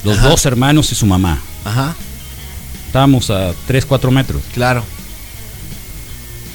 [0.03, 0.29] los Ajá.
[0.29, 1.95] dos hermanos y su mamá Ajá.
[2.87, 4.83] estábamos a 3, 4 metros Claro.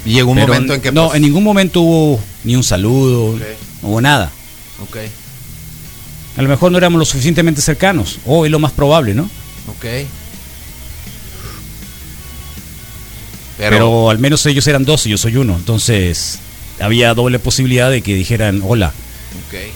[0.05, 0.93] Y llegó un Pero momento en que.
[0.93, 3.41] no pues, en ningún momento hubo ni un saludo Ok.
[3.83, 4.31] no hubo nada
[4.83, 4.97] Ok,
[6.39, 9.25] a lo mejor no éramos lo suficientemente cercanos o es lo más probable no
[9.69, 9.85] ok.
[13.61, 14.11] Pero, Pero.
[14.11, 15.55] al menos ellos eran dos y yo soy uno.
[15.55, 16.39] Entonces
[16.81, 18.93] había doble posibilidad de que dijeran hola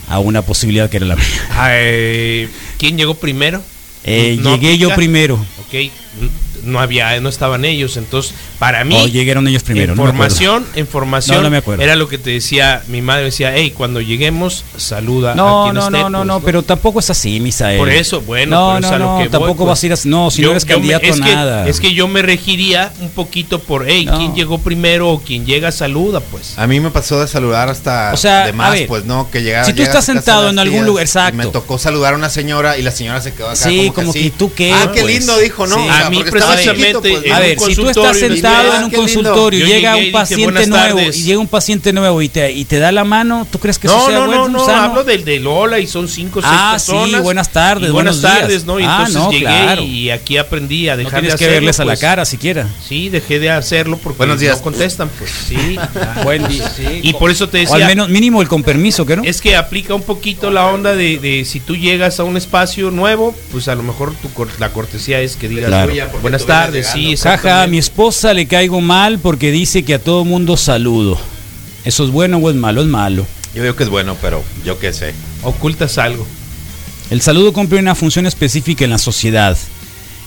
[0.09, 1.27] a una posibilidad que era la mía.
[1.71, 3.63] Eh, ¿Quién llegó primero?
[4.05, 5.35] Eh, No llegué yo primero.
[5.35, 5.91] Ok,
[6.67, 9.95] no había, no estaban ellos, entonces para mí O llegaron ellos primero.
[9.95, 10.25] no me acuerdo.
[10.25, 11.83] información, información No, no me acuerdo.
[11.83, 15.75] era lo que te decía mi madre decía, hey, cuando lleguemos saluda a No, quien
[15.75, 17.79] no, esté, no, no, pues, no, pero tampoco es así, Misael.
[17.79, 19.69] Por eso, bueno, no, pero es no, a lo no, que voy, tampoco pues.
[19.69, 20.09] vas a ir así.
[20.09, 21.69] No, si Yo- no eres me- candidato es a que, nada.
[21.69, 24.17] Es que yo me regiría un poquito por, hey, No.
[24.19, 26.55] ¿quién llegó primero o quien llega saluda, pues.
[26.59, 29.31] A mí me pasó de saludar hasta O sea, de a más, ver, pues no,
[29.31, 29.65] que llegaba.
[29.65, 31.37] si tú estás a sentado en algún lugar, exacto.
[31.37, 33.57] Me tocó saludar a una señora y la señora se quedó acá.
[33.57, 35.19] Sí, como que tú qué, Ah, qué pues.
[35.19, 35.77] lindo, dijo, ¿no?
[35.91, 36.23] A mí
[36.55, 37.35] precisamente, pues, en ¿no?
[37.35, 38.99] A un ver, si tú estás sentado en "Ah, un qué lindo".
[38.99, 41.17] consultorio y llega un paciente "Buenas nuevo tardes".
[41.19, 43.87] y llega un paciente nuevo y te, y te da la mano, ¿tú crees que
[43.87, 44.83] eso No, sea no, bueno, no, no, sano?
[44.83, 47.23] hablo del de Lola y son cinco o seis Ah, sí, personas.
[47.23, 48.39] buenas tardes, y buenas días.
[48.41, 48.79] tardes, ¿no?
[48.81, 49.83] Y Ah, entonces no, llegué claro.
[49.83, 52.01] y aquí aprendí a No dejar de tienes que hacerlo, verles a la pues.
[52.01, 52.69] cara siquiera.
[52.87, 54.57] Sí, dejé de hacerlo porque Buenos días.
[54.59, 55.77] no contestan, pues sí.
[56.25, 56.71] Buen día.
[57.03, 59.23] Y por eso te O al decía, menos mínimo el con permiso, ¿que no?
[59.25, 62.91] es que aplica un poquito la onda de, de si tú llegas a un espacio
[62.91, 65.93] nuevo, pues a lo mejor tu la cortesía es que digas Claro.
[65.93, 66.05] "Oye,
[66.47, 70.25] buenas tardes, sí, Jaja, a mi esposa le caigo mal porque dice que a todo
[70.25, 71.19] mundo saludo.
[71.85, 72.81] ¿Eso es bueno o es malo?
[72.81, 73.27] Es malo.
[73.55, 75.15] Yo digo que es bueno, pero yo qué sé.
[75.43, 76.27] ocultas algo.
[77.11, 79.57] El saludo cumple una función específica en la sociedad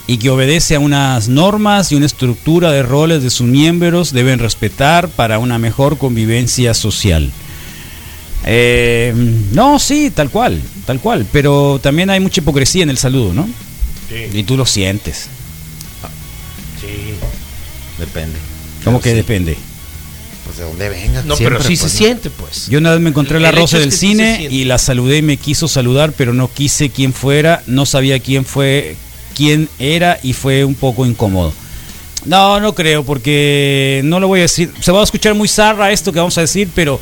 [0.06, 4.40] y que obedece a unas normas y una estructura de roles de sus miembros deben
[4.40, 7.32] respetar para una mejor convivencia social.
[8.46, 9.14] Eh,
[9.52, 13.50] no, sí, tal cual, tal cual, pero también hay mucha hipocresía en el saludo, ¿no?
[14.34, 15.28] Y tú lo sientes.
[18.00, 18.38] Depende.
[18.84, 19.16] ¿Cómo que Sí.
[19.16, 19.58] depende?
[20.46, 21.26] Pues de dónde vengas.
[21.26, 22.06] No, siempre, pero sí pues, se ¿no?
[22.06, 22.68] siente, pues.
[22.70, 25.68] Yo una vez me encontré la rosa del cine y la saludé y me quiso
[25.68, 28.96] saludar, pero no quise quién fuera, no sabía quién fue,
[29.36, 31.54] quién era y fue un poco incómodo.
[32.26, 34.72] No, no creo, porque no lo voy a decir.
[34.82, 37.00] Se va a escuchar muy zarra esto que vamos a decir, pero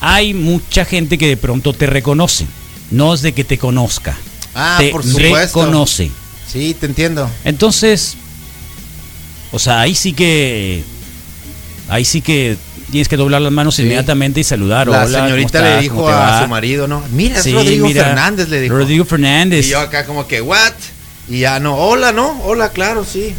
[0.00, 2.46] hay mucha gente que de pronto te reconoce.
[2.90, 4.16] No es de que te conozca.
[4.54, 5.62] Ah, te por supuesto.
[5.62, 6.10] reconoce.
[6.50, 7.28] Sí, te entiendo.
[7.44, 8.16] Entonces,
[9.54, 10.82] O sea, ahí sí que.
[11.88, 12.56] Ahí sí que
[12.90, 14.88] tienes que doblar las manos inmediatamente y saludar.
[14.88, 16.42] La Hola, ¿cómo señorita le dijo ¿Cómo te a va?
[16.42, 17.02] su marido, ¿no?
[17.12, 18.74] Mira, es Sí, Rodrigo mira, Fernández, le dijo.
[18.74, 19.66] Rodrigo Fernández.
[19.66, 20.72] Y yo acá como que, ¿what?
[21.28, 22.40] Y ya no, hola, ¿no?
[22.44, 23.32] Hola, claro, sí.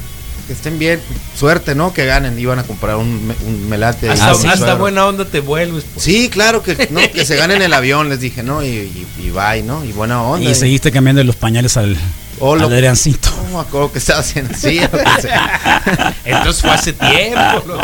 [0.47, 0.99] Que estén bien.
[1.37, 1.91] Suerte, ¿no?
[1.93, 2.37] Que ganen.
[2.39, 4.09] Iban a comprar un, un melate.
[4.09, 4.47] Hasta, Ah, sí.
[4.47, 5.83] hasta buena onda te vuelves.
[5.93, 6.05] pues.
[6.05, 8.63] Sí, claro, que, no, que se ganen el avión, les dije, ¿no?
[8.63, 9.83] Y, y, y bye, ¿no?
[9.83, 10.49] Y buena onda.
[10.49, 11.97] Y seguiste cambiando los pañales al,
[12.39, 13.29] Oh, lo- al Adriancito.
[13.51, 14.79] No me acuerdo que estaba haciendo así.
[14.79, 14.89] o.
[16.25, 17.63] Entonces fue hace tiempo.
[17.67, 17.77] ¿no?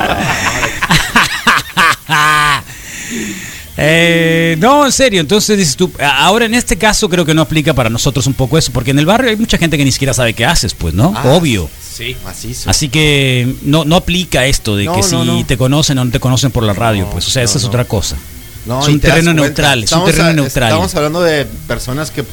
[3.77, 7.73] Eh, no, en serio, entonces dices tú, ahora en este caso creo que no aplica
[7.73, 10.13] para nosotros un poco eso, porque en el barrio hay mucha gente que ni siquiera
[10.13, 11.13] sabe qué haces, pues, ¿no?
[11.15, 11.69] Ah, Obvio.
[11.81, 12.15] Sí.
[12.23, 12.69] Macizo.
[12.69, 16.11] Así que no, no aplica esto de No, que si no, te conocen o no
[16.11, 17.69] te conocen por la radio, pues, o sea, no, esa es no.
[17.69, 18.17] otra cosa.
[18.65, 20.69] No, es un terreno neutral, es un terreno a- neutral.
[20.69, 22.23] Estamos hablando de personas que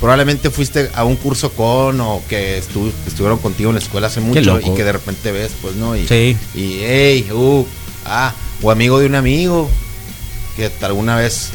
[0.00, 4.20] probablemente fuiste a un curso con o que estu- estuvieron contigo en la escuela hace
[4.20, 5.94] mucho y que de repente ves, pues, ¿no?
[5.96, 6.36] Y, Sí.
[6.54, 7.64] y hey, uh,
[8.06, 8.32] ah,
[8.62, 9.68] o amigo de un amigo
[10.56, 11.50] que alguna vez,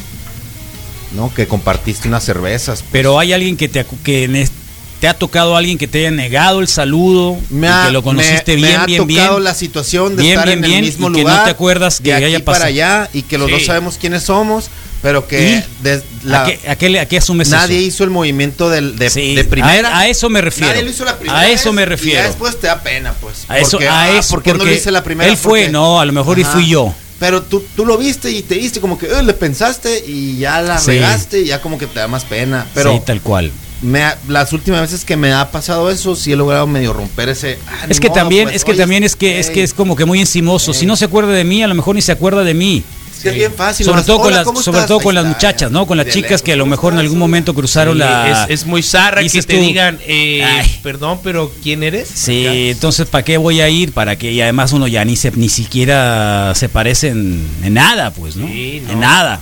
[1.14, 1.32] ¿no?
[1.34, 2.80] Que compartiste unas cervezas.
[2.80, 2.90] pues.
[2.92, 4.52] Pero hay alguien que te, que en es-
[5.00, 8.02] te ha tocado alguien que te haya negado el saludo me y ha, que lo
[8.02, 9.44] conociste me- bien, me ha bien, tocado bien.
[9.44, 12.04] la situación de Bien, estar en el mismo y que lugar no te acuerdas que
[12.10, 12.68] de aquí haya para pasado.
[12.68, 13.52] allá y que los Sí.
[13.54, 14.70] dos sabemos quiénes somos,
[15.06, 16.26] pero que ¿Y?
[16.26, 17.86] la- ¿A, qué, a, qué, a qué asumes nadie eso?
[17.86, 19.88] hizo el movimiento del, de, Sí, de primera.
[19.96, 20.70] A, a eso me refiero.
[20.72, 22.18] Nadie lo hizo la primera a eso vez me Y refiero.
[22.22, 23.44] ya después te da pena, pues.
[23.46, 25.30] A eso, Porque, a ah, eso, ¿por qué no lo porque hice la primera?
[25.30, 26.92] Él fue, Porque- no, a lo mejor y fui yo.
[27.20, 30.60] Pero tú, tú lo viste y te viste como que eh, le pensaste y ya
[30.60, 30.88] la Sí.
[30.90, 32.66] regaste y ya como que te da más pena.
[32.74, 33.52] Pero sí, tal cual.
[33.82, 37.28] me ha- las últimas veces que me ha pasado eso, sí he logrado medio romper
[37.28, 37.60] ese.
[37.68, 39.72] ah, Es que modo, también, pues, es que oye, también es que es que es
[39.72, 40.74] como que muy encimoso.
[40.74, 42.82] Si no se acuerda de mí, a lo mejor ni se acuerda de mí.
[43.28, 43.86] Es que es bien fácil.
[43.86, 45.86] Sobre todo con "Hola, las, ¿cómo sobre estás?" todo con las está, muchachas, ¿no?
[45.86, 48.44] Con las chicas que a lo ¿cómo mejor en algún momento cruzaron Sí, la.
[48.44, 50.44] es, es muy zarra que te digan, eh,
[50.82, 52.08] perdón, pero ¿quién eres?
[52.14, 53.92] Sí, entonces ¿para qué voy a ir?
[53.92, 58.10] Para que y además uno ya ni se, ni siquiera se parece en, en nada,
[58.12, 58.46] pues, ¿no?
[58.46, 58.92] Sí, no.
[58.92, 59.40] En nada.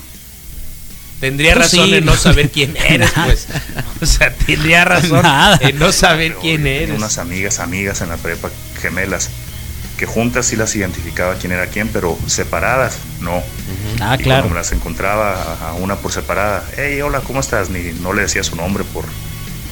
[1.20, 2.12] Tendría Pues razón sí, en no.
[2.12, 3.47] no saber quién eres, pues.
[4.03, 5.59] O sea, tendría razón Nada.
[5.62, 6.97] en no saber quién eres.
[6.97, 8.51] unas amigas, amigas en la prepa,
[8.83, 9.31] gemelas,
[9.98, 13.42] que juntas sí las identificaba quién era quién, pero separadas, no.
[14.00, 14.42] Ah, y claro.
[14.42, 17.70] cuando me las encontraba a, una por separada, hey, hola, ¿cómo estás?
[17.70, 19.04] Ni no le decía su nombre por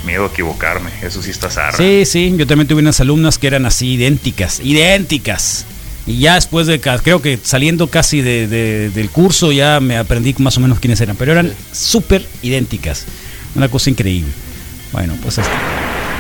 [0.07, 0.91] miedo a equivocarme.
[1.03, 1.77] Eso sí está zarra.
[1.77, 5.65] Sí, sí, yo también tuve unas alumnas que eran así idénticas, idénticas.
[6.07, 10.35] Y ya después de, creo que saliendo casi de- de- del curso ya me aprendí
[10.39, 13.05] más o menos quiénes eran, pero eran súper idénticas.
[13.55, 14.33] Una cosa increíble.
[14.93, 15.53] Bueno, pues está.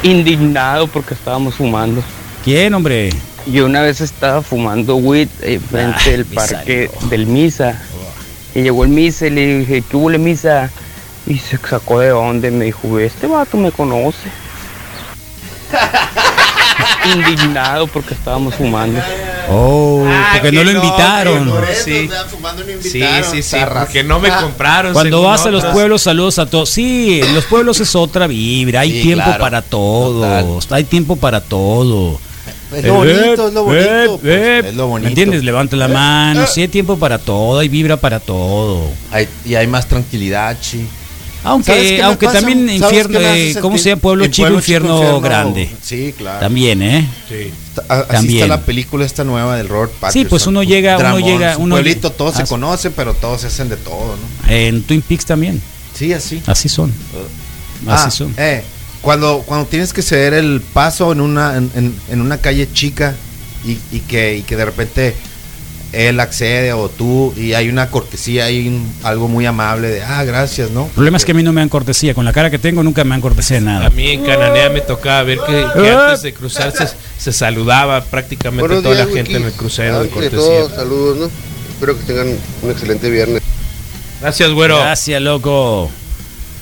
[0.02, 2.02] indignado porque estábamos fumando.
[2.44, 3.10] ¿Quién, hombre?
[3.46, 7.80] Yo una vez estaba fumando weed eh, frente Ay, del parque del Misa.
[8.54, 10.70] Y llegó el Misa y le dije, ¿qué hubo el Misa?
[11.26, 12.50] Y se sacó de dónde.
[12.50, 14.28] Me dijo, este vato me conoce.
[17.14, 19.00] indignado porque estábamos fumando.
[19.50, 21.44] Oh, Ah, porque que no lo no, invitaron.
[21.46, 22.10] que por Eso, Sí.
[22.30, 24.92] fumando no Sí, invitaron, sí, sí, porque no me Ah, compraron.
[24.92, 26.68] Cuando vas a los pueblos, saludos a todos.
[26.70, 28.80] Sí, los pueblos es otra vibra.
[28.80, 29.42] Hay Sí, tiempo claro.
[29.42, 30.70] para todos.
[30.70, 32.20] Hay tiempo para todo.
[32.74, 33.84] Es lo bonito, es lo bonito.
[33.86, 35.04] Eh, pues, eh, es lo bonito.
[35.04, 35.44] ¿Me entiendes?
[35.44, 36.42] Levanta la Eh, mano.
[36.42, 36.46] eh.
[36.52, 37.58] Sí, hay tiempo para todo.
[37.58, 38.88] Hay vibra para todo.
[39.10, 40.86] Hay- y hay más tranquilidad, chi.
[41.42, 42.38] ¿Sabes Aunque, aunque pasa?
[42.38, 43.80] también ¿Sabes infierno, eh, ¿cómo sentir?
[43.82, 44.02] se llama?
[44.02, 45.70] Pueblo chico, infierno, grande.
[45.82, 46.38] Sí, claro.
[46.38, 47.08] También, ¿eh?
[47.28, 47.52] Sí.
[47.88, 48.42] A- Así También.
[48.44, 50.28] está la película esta nueva del Robert Pattinson.
[50.30, 53.48] pues uno llega- uno Dramón, llega- uno pueblito, todos se Ah, conocen, pero todos se
[53.48, 54.52] hacen de todo, ¿no?
[54.52, 55.60] En Twin Peaks también.
[55.94, 56.40] Sí, así.
[56.46, 56.92] Así son.
[57.88, 58.32] Ah, Así son.
[58.36, 58.62] eh,
[59.02, 63.14] cuando, cuando tienes que ceder el paso en una, en, en- en una calle chica
[63.64, 65.14] y, y que, y que de repente
[65.92, 70.24] él accede o tú y hay una cortesía, hay un- algo muy amable de, ah,
[70.24, 70.84] gracias, ¿no?
[70.86, 72.14] El problema es que a mí no me dan cortesía.
[72.14, 73.86] Con la cara que tengo nunca me dan cortesía de nada.
[73.86, 75.92] A mí en Cananea me tocaba ver que, que Eh.
[75.94, 76.88] antes de cruzarse
[77.18, 79.42] se saludaba prácticamente Buenos toda días, la gente Wiki.
[79.42, 80.38] en el crucero de Antes de cortesía.
[80.60, 81.30] todo, saludos, ¿no?
[81.74, 82.28] Espero que tengan
[82.62, 83.42] un excelente viernes.
[84.20, 84.78] Gracias, güero.
[84.78, 85.90] Gracias, loco.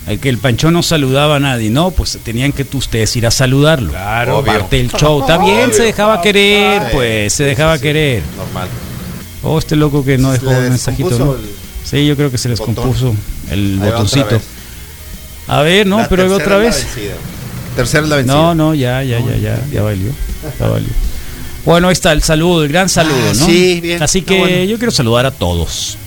[0.07, 3.27] El que el Panchón no saludaba a nadie, no, pues tenían que tú- ustedes ir
[3.27, 3.91] a saludarlo.
[3.91, 4.53] Claro, Obvio.
[4.53, 5.21] Parte del show.
[5.21, 5.73] Está bien, Obvio.
[5.77, 7.83] se dejaba querer, pues, se dejaba sí, sí.
[7.83, 8.23] querer.
[8.35, 8.67] Normal.
[9.43, 11.45] Oh, este loco que no dejó el mensajito, descompuso ¿no?
[11.47, 11.51] el-
[11.83, 12.75] Sí, yo creo que se les botón.
[12.75, 13.15] compuso
[13.51, 14.41] el Ahí botoncito.
[15.47, 16.87] A ver, no, La pero tercera otra vez.
[17.75, 18.33] Tercera la vencida.
[18.35, 20.11] No, no, ya, ya, ya, ya, ya valió.
[20.59, 20.89] Ya valió.
[21.65, 23.45] Bueno, ahí está el saludo, el gran saludo, Ah, ¿no?
[23.45, 24.63] sí, bien, Así que bueno.
[24.63, 25.97] yo quiero saludar a todos.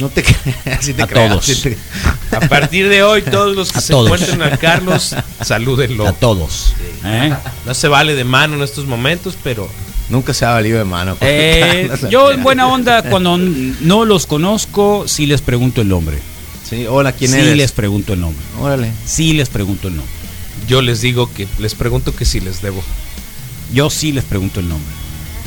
[0.00, 0.22] No te
[0.64, 1.44] creas, sí te A creas, todos.
[1.44, 4.06] sí te- A partir de hoy, todos los que A se todos.
[4.06, 6.06] encuentren a Carlos, salúdenlo.
[6.08, 6.72] A todos.
[7.04, 7.34] ¿eh?
[7.66, 9.68] No se vale de mano en estos momentos, pero
[10.08, 11.16] Nunca se ha valido de mano.
[11.20, 16.18] Eh, yo en buena onda, cuando no los conozco, sí les pregunto el nombre.
[16.68, 17.56] Sí, hola, ¿quién sí eres?
[17.56, 18.44] les pregunto el nombre.
[18.60, 18.90] Órale.
[19.06, 20.12] Sí les pregunto el nombre.
[20.66, 22.82] yo les digo que les pregunto que si les debo.
[23.72, 24.92] Yo sí les pregunto el nombre.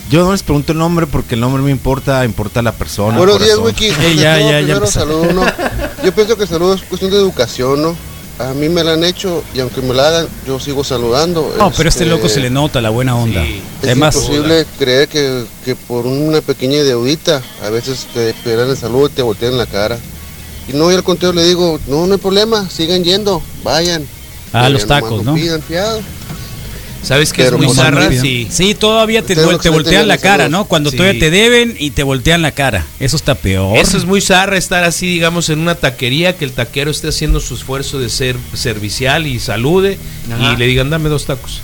[0.09, 3.17] Yo no les pregunto el nombre porque el nombre me importa, importa la persona.
[3.17, 3.57] Buenos días.
[3.57, 3.87] Wiki.
[3.87, 5.43] Eh, ya, No, ya, ya saludo, ¿no?
[6.03, 7.95] Yo pienso que el saludo es cuestión de educación, ¿no?
[8.39, 11.53] A mí me la han hecho y aunque me la hagan, yo sigo saludando.
[11.57, 13.43] No, pero este loco se le nota la buena onda.
[13.43, 18.77] Es Además, imposible creer que, que por una pequeña deudita a veces te esperan el
[18.77, 19.97] saludo y te voltean la cara.
[20.67, 24.05] Y no, y al contrario le digo, no, no hay problema, sigan yendo, vayan.
[24.51, 25.35] a los tacos, ¿no?
[25.35, 26.01] pidan fiado.
[27.03, 28.09] ¿Sabes qué es muy zarra?
[28.11, 28.47] Sí.
[28.49, 30.47] Sí, todavía te, te voltean la cara.
[30.49, 30.65] ¿no?
[30.65, 30.97] Cuando Sí.
[30.97, 32.85] todavía te deben y te voltean la cara.
[32.99, 33.77] Eso está peor.
[33.77, 37.39] Eso es muy zarra estar así, digamos, en una taquería, que el taquero esté haciendo
[37.41, 39.97] su esfuerzo de ser servicial y salude
[40.33, 40.53] Ajá.
[40.53, 41.61] y le digan, dame dos tacos.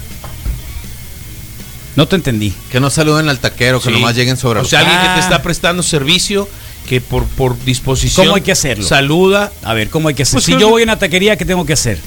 [1.96, 2.54] No te entendí.
[2.72, 3.94] Que no saluden al taquero, que Sí.
[3.94, 5.20] nomás lleguen sobre O sea, alguien que te Ah.
[5.20, 6.48] está prestando servicio,
[6.88, 8.86] que por, por disposición ¿Cómo hay que hacerlo?
[8.86, 9.52] saluda.
[9.64, 10.34] A ver, ¿cómo hay que hacer?
[10.34, 12.00] Pues si yo voy a una taquería, ¿qué tengo que hacer?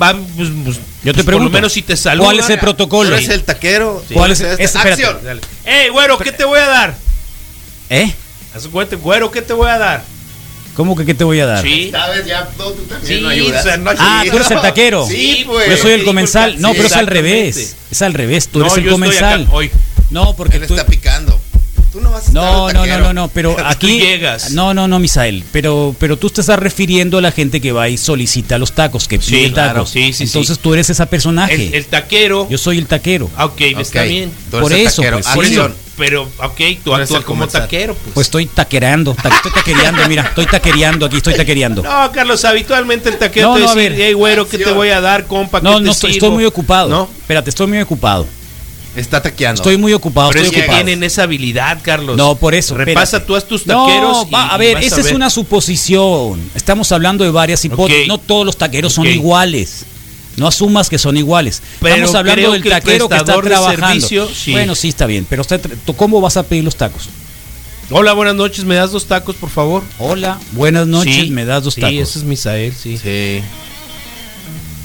[0.00, 1.44] Va, pues, pues, Yo te pues, Por pregunto.
[1.44, 2.26] lo menos si te saluda.
[2.26, 3.10] ¿Cuál es el protocolo?
[3.10, 4.04] Tú eres el taquero.
[4.06, 4.14] Sí.
[4.14, 4.40] ¿Cuál es?
[4.40, 5.04] Este, es- espérate.
[5.06, 5.40] acción.
[5.64, 6.96] ¡Ey, güero, qué te voy a dar!
[7.90, 8.12] ¿Eh?
[8.54, 10.04] Haz cuenta, güero, ¿qué te voy a dar?
[10.74, 11.62] ¿Cómo que qué te voy a dar?
[11.64, 11.88] Sí.
[11.90, 13.60] Sabes, ya no, tú también Sí, no ayudas.
[13.64, 15.06] o sea, no Ah, tú eres el taquero.
[15.08, 15.68] Sí, pues.
[15.70, 16.52] Yo soy el comensal.
[16.54, 17.76] el No, pero es al revés.
[17.90, 18.46] Es al revés.
[18.48, 19.48] Tú No, eres el comensal.
[19.50, 19.70] hoy.
[20.10, 20.74] No, porque Él tú.
[20.74, 21.27] está picando.
[21.98, 24.52] Tú no vas a estar No, no, no, no, no, pero aquí llegas.
[24.52, 27.88] No, no, no, Misael, pero pero tú te estás refiriendo a la gente que va
[27.88, 29.90] y solicita los tacos, que Sí, pide claro, tacos.
[29.90, 30.62] sí, sí, Entonces sí.
[30.62, 31.54] tú eres ese personaje.
[31.54, 32.46] El, el taquero.
[32.48, 33.28] Yo soy el taquero.
[33.36, 34.30] Ah, ok, está Ok, bien.
[34.50, 35.16] tú eres Por el eso, taquero.
[35.20, 35.52] pues, Por sí.
[35.52, 35.78] eso, Acción.
[35.96, 38.14] pero, ok, tú actúas como taquero, pues.
[38.14, 41.82] Pues estoy taquereando, ta- estoy taquereando, mira, estoy taquereando aquí, estoy taquereando.
[41.82, 44.00] No, Carlos, habitualmente el taquero No, te no, a dice, ver.
[44.00, 45.60] hey, güero, ¿qué te voy a dar, compa?
[45.60, 46.88] No, ¿Qué no, te estoy, sirvo?" estoy muy ocupado.
[46.88, 47.08] ¿No?
[47.20, 48.26] Espérate, estoy muy ocupado.
[48.96, 49.60] Está taqueando.
[49.62, 50.84] Estoy muy ocupado, Pero es estoy que ocupado.
[50.84, 52.16] tienen esa habilidad, Carlos.
[52.16, 52.74] No, por eso.
[52.74, 53.26] Repasa espérate.
[53.26, 54.26] tú a tus No, taqueros.
[54.26, 55.14] y- va, a y ver, vas esa es ver.
[55.14, 56.50] una suposición.
[56.54, 58.08] Estamos hablando de varias hipótesis.
[58.08, 59.84] No todos los taqueros son iguales.
[60.36, 61.62] No asumas que son iguales.
[61.80, 63.86] Pero Estamos hablando del que el taquero que está trabajando.
[63.86, 64.52] servicio, sí.
[64.52, 67.08] Bueno, sí está bien, pero está tra- ¿tú ¿cómo vas a pedir los tacos?
[67.90, 69.82] Hola, buenas noches, ¿me das dos tacos, por favor?
[69.98, 71.96] Hola, buenas noches, Sí, me das dos sí, tacos.
[71.96, 72.98] ese es Misael, sí.
[72.98, 73.40] Sí.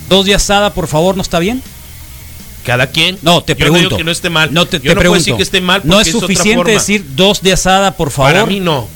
[0.10, 1.62] Dos de asada, por favor, ¿no está bien?
[2.66, 3.18] Cada quien.
[3.22, 3.84] No, te Yo pregunto.
[3.84, 4.54] No digo que no esté mal.
[4.54, 5.20] No te, Yo te no puedo pregunto.
[5.20, 6.72] decir que esté mal no es otra suficiente forma.
[6.72, 8.32] decir dos de asada, por favor.
[8.32, 8.88] Para mí no.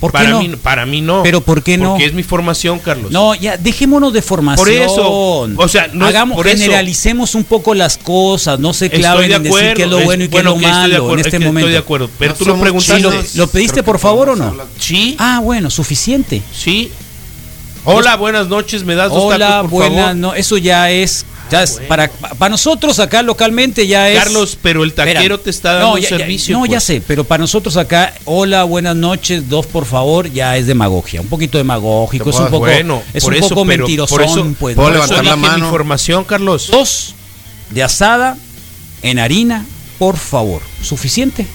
[0.00, 0.40] ¿Por qué para no?
[0.40, 1.22] Mí, para mí no.
[1.22, 1.90] Pero ¿por qué no?
[1.90, 3.10] Porque es mi formación, Carlos.
[3.10, 4.66] No, ya dejémonos de formación.
[4.66, 6.56] Por eso, o sea, no es- Hagamos, por eso.
[6.56, 9.98] generalicemos un poco las cosas, no se claven de en decir acuerdo, qué es lo
[9.98, 11.68] es- bueno y qué bueno, es lo malo acuerdo, en es este que estoy momento.
[11.68, 12.96] de acuerdo, pero No tú lo preguntaste.
[12.96, 13.34] Sí, lo, chiles.
[13.36, 14.44] ¿lo pediste por favor o no?
[14.46, 14.66] hablar.
[14.78, 16.40] Sí, Ah, bueno, suficiente.
[16.50, 16.90] sí.
[17.84, 20.16] Hola, buenas noches, ¿me das dos Hola, tacos, por buenas, favor?
[20.16, 24.18] No, eso ya es, ya es para, para nosotros acá localmente ya es.
[24.18, 25.38] Carlos, pero el taquero Espera.
[25.38, 26.58] te está dando No, un ya- ya- servicio.
[26.58, 26.84] no, ya pues.
[26.84, 31.28] sé, pero para nosotros acá, hola, buenas noches, dos por favor, ya es demagogia, un
[31.28, 34.54] poquito demagógico, es un poco, bueno, es por un eso, poco pero mentirosón, por eso-
[34.58, 34.76] pues.
[34.76, 34.94] ¿Puedo ¿no?
[34.94, 35.64] Levantar la mano?
[35.66, 36.68] información, Carlos.
[36.70, 37.14] Dos
[37.70, 38.36] de asada
[39.02, 39.64] en harina,
[39.98, 40.62] por favor.
[40.82, 41.46] ¿Suficiente?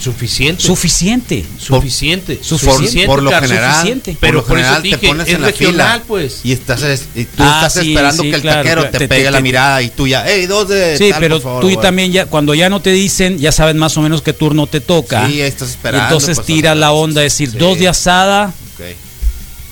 [0.00, 0.62] Suficiente.
[0.62, 1.44] Suficiente.
[1.58, 2.36] suficiente.
[2.36, 4.12] Por, Suficiente, por lo general, suficiente.
[4.12, 6.40] por Pero por eso general te te dije, pones es en la fila pues.
[6.44, 8.98] y estás es- y tú Ah, estás sí, esperando sí, que el claro, taquero te,
[8.98, 11.34] Te- pegue te- la te- mirada y tú ya, hey, dos de Sí, tal, pero
[11.36, 11.80] por favor, tú güey".
[11.80, 14.80] también ya, cuando ya no te dicen, ya sabes más o menos qué turno te
[14.80, 15.26] toca.
[15.26, 16.04] Sí, estás esperando.
[16.06, 17.58] entonces pues, tira la onda, decir, Sí.
[17.58, 18.52] dos de asada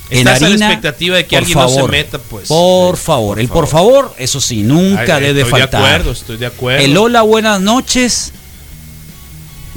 [0.09, 0.66] en Estás a la harina.
[0.66, 1.91] expectativa de que por alguien no se favor.
[1.91, 2.47] meta, pues.
[2.49, 5.81] Por favor, el por favor, eso sí, nunca Ay, debe estoy faltar.
[5.81, 6.85] de acuerdo, estoy de acuerdo.
[6.85, 8.33] El hola, buenas noches,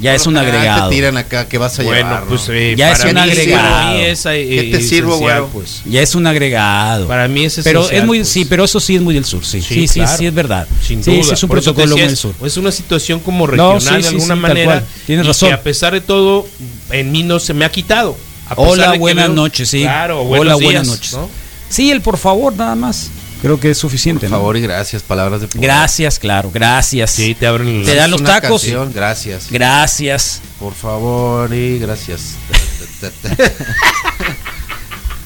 [0.00, 0.88] ya es un agregado.
[0.88, 2.24] Te tiran acá, ¿qué vas a bueno, llevar?
[2.24, 2.54] pues no?
[2.54, 3.96] eh, Ya es para un mí, agregado.
[3.98, 5.48] Eh, ¿Qué te sirvo, güero?
[5.52, 5.82] pues.
[5.84, 7.06] Ya es un agregado.
[7.08, 8.28] Para mí es pero es muy, pues.
[8.28, 10.16] sí, pero eso sí es muy del sur, sí, sí, sí, claro.
[10.18, 10.66] sí es verdad.
[10.82, 11.24] Sin sí, duda.
[11.24, 12.34] sí es un Por protocolo muy del sur.
[12.44, 14.84] Es una situación como No, regional sí, de sí, alguna sí, manera.
[15.06, 15.48] Tienes y razón.
[15.50, 16.46] Que a pesar de todo,
[16.90, 18.16] en mí no se me ha quitado.
[18.46, 19.82] A pesar Hola, buenas noches, sí.
[19.82, 21.12] Claro, Hola, buenas noches.
[21.12, 21.28] ¿no?
[21.68, 23.10] Sí, el por favor, nada más.
[23.42, 24.36] Creo que es suficiente, Por ¿no?
[24.36, 25.62] favor y gracias, palabras de poder.
[25.62, 27.10] Gracias, claro, gracias.
[27.12, 28.60] Sí, te abren Te dan los tacos.
[28.62, 29.46] canción, gracias.
[29.50, 30.42] Gracias.
[30.58, 32.34] Por favor y gracias.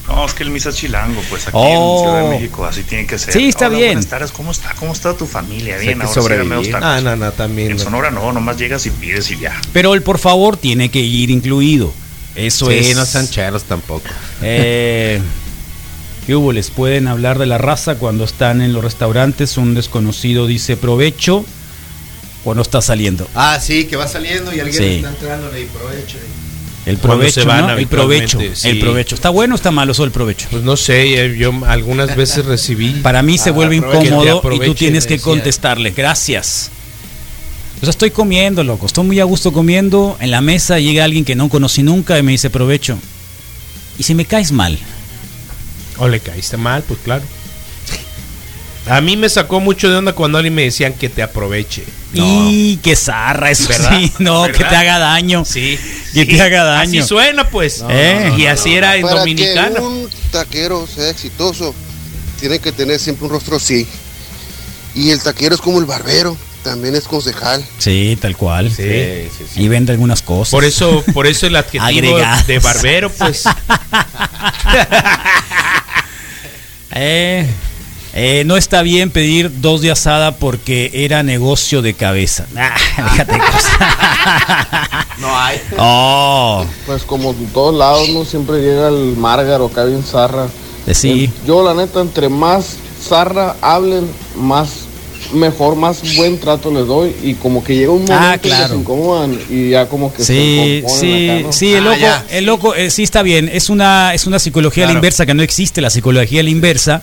[0.07, 1.97] No, es que el misa chilango, pues aquí Oh.
[1.97, 3.33] en Ciudad de México, así tiene que ser.
[3.33, 3.89] Sí, está Hola, bien.
[3.95, 4.75] Buenas tardes, ¿cómo está?
[4.79, 5.79] ¿Cómo está tu familia?
[5.79, 6.71] Bien, ahora sí.
[6.75, 7.71] Ah, no, no, también.
[7.73, 7.83] En no.
[7.83, 9.59] Sonora no, nomás llegas y pides y ya.
[9.73, 11.93] Pero el por favor tiene que ir incluido.
[12.35, 12.97] Eso sí, es.
[12.97, 14.07] no sean cheros tampoco.
[14.43, 15.21] Eh,
[16.27, 16.53] ¿Qué hubo?
[16.53, 19.59] ¿Les pueden hablar de la raza cuando están en los restaurantes?
[19.59, 21.45] Un desconocido dice provecho
[22.45, 23.29] o no está saliendo.
[23.35, 24.85] Ah, sí, que va saliendo y alguien Sí.
[24.97, 26.17] está entrando y provecho.
[26.87, 27.73] El provecho, se van ¿no?
[27.79, 28.39] El provecho.
[28.55, 28.69] sí.
[28.69, 29.15] El provecho.
[29.15, 30.49] ¿Está bueno o está malo eso el provecho?
[30.51, 32.91] Pues no sé, eh, yo algunas veces recibí.
[33.03, 35.91] Para mí se Ah, vuelve incómodo y tú tienes que contestarle.
[35.93, 36.71] Gracias.
[37.79, 38.87] O sea, estoy comiendo, loco.
[38.87, 40.17] Estoy muy a gusto comiendo.
[40.21, 42.99] En la mesa llega alguien que no conocí nunca y me dice provecho.
[43.99, 44.79] Y si me caes mal,
[45.99, 47.23] O le caíste mal, pues claro.
[48.87, 51.85] A mí me sacó mucho de onda cuando alguien me decían que te aproveche.
[52.13, 53.99] Y que zarra, eso ¿Verdad?
[53.99, 54.57] sí, no, ¿Verdad?
[54.59, 55.45] que te haga daño.
[55.45, 55.79] Sí.
[56.13, 56.37] Que sí.
[56.37, 57.01] te haga daño.
[57.01, 57.83] Así suena, pues.
[57.89, 58.35] Eh.
[58.37, 59.77] y así era en Para Dominicana.
[59.77, 61.75] que un taquero sea exitoso,
[62.39, 63.87] tiene que tener siempre un rostro así.
[64.95, 67.65] Y el taquero es como el barbero, también es concejal.
[67.79, 68.71] Sí, tal cual.
[68.71, 68.83] Sí,
[69.37, 69.63] sí, sí.
[69.63, 70.51] Y vende algunas cosas.
[70.51, 73.45] Por eso, por eso el adjetivo de barbero, pues.
[76.95, 77.47] Eh,
[78.15, 82.47] eh, no está bien pedir dos de asada porque era negocio de cabeza.
[82.57, 82.77] Ah,
[83.11, 83.73] déjate cosas.
[85.19, 85.61] No hay.
[85.79, 88.25] Oh, Pues como en todos lados, ¿no?
[88.25, 90.47] Siempre llega el Márgaro, acá bien zarra.
[90.87, 91.31] eh, sí.
[91.47, 94.71] Yo, la neta, entre más zarra hablen, más
[95.33, 97.15] mejor, más buen trato les doy.
[97.23, 100.23] Y como que llega un momento Ah, en que se incomodan y ya como que
[100.25, 101.53] Sí, se componen sí, acá, ¿no?
[101.53, 102.27] sí, el Ah, loco, ya.
[102.31, 103.49] el loco, eh, sí está bien.
[103.53, 106.51] Es una, es una psicología a la inversa que no existe, la psicología a la
[106.51, 107.03] inversa,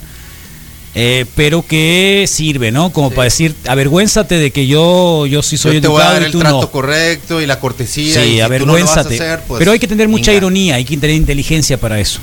[0.94, 2.92] eh, pero que sirve, ¿no?
[2.92, 6.14] Como para decir, avergüénzate de que yo, yo sí soy Yo te voy a educado
[6.14, 6.72] dar y el tú trato no.
[6.72, 8.04] correcto y la cortesía.
[8.04, 9.16] y Sí, si tú no lo vas a avergüénzate.
[9.16, 10.38] hacer, pues, pero hay que tener mucha venga.
[10.46, 12.20] ironía, hay que tener inteligencia para eso.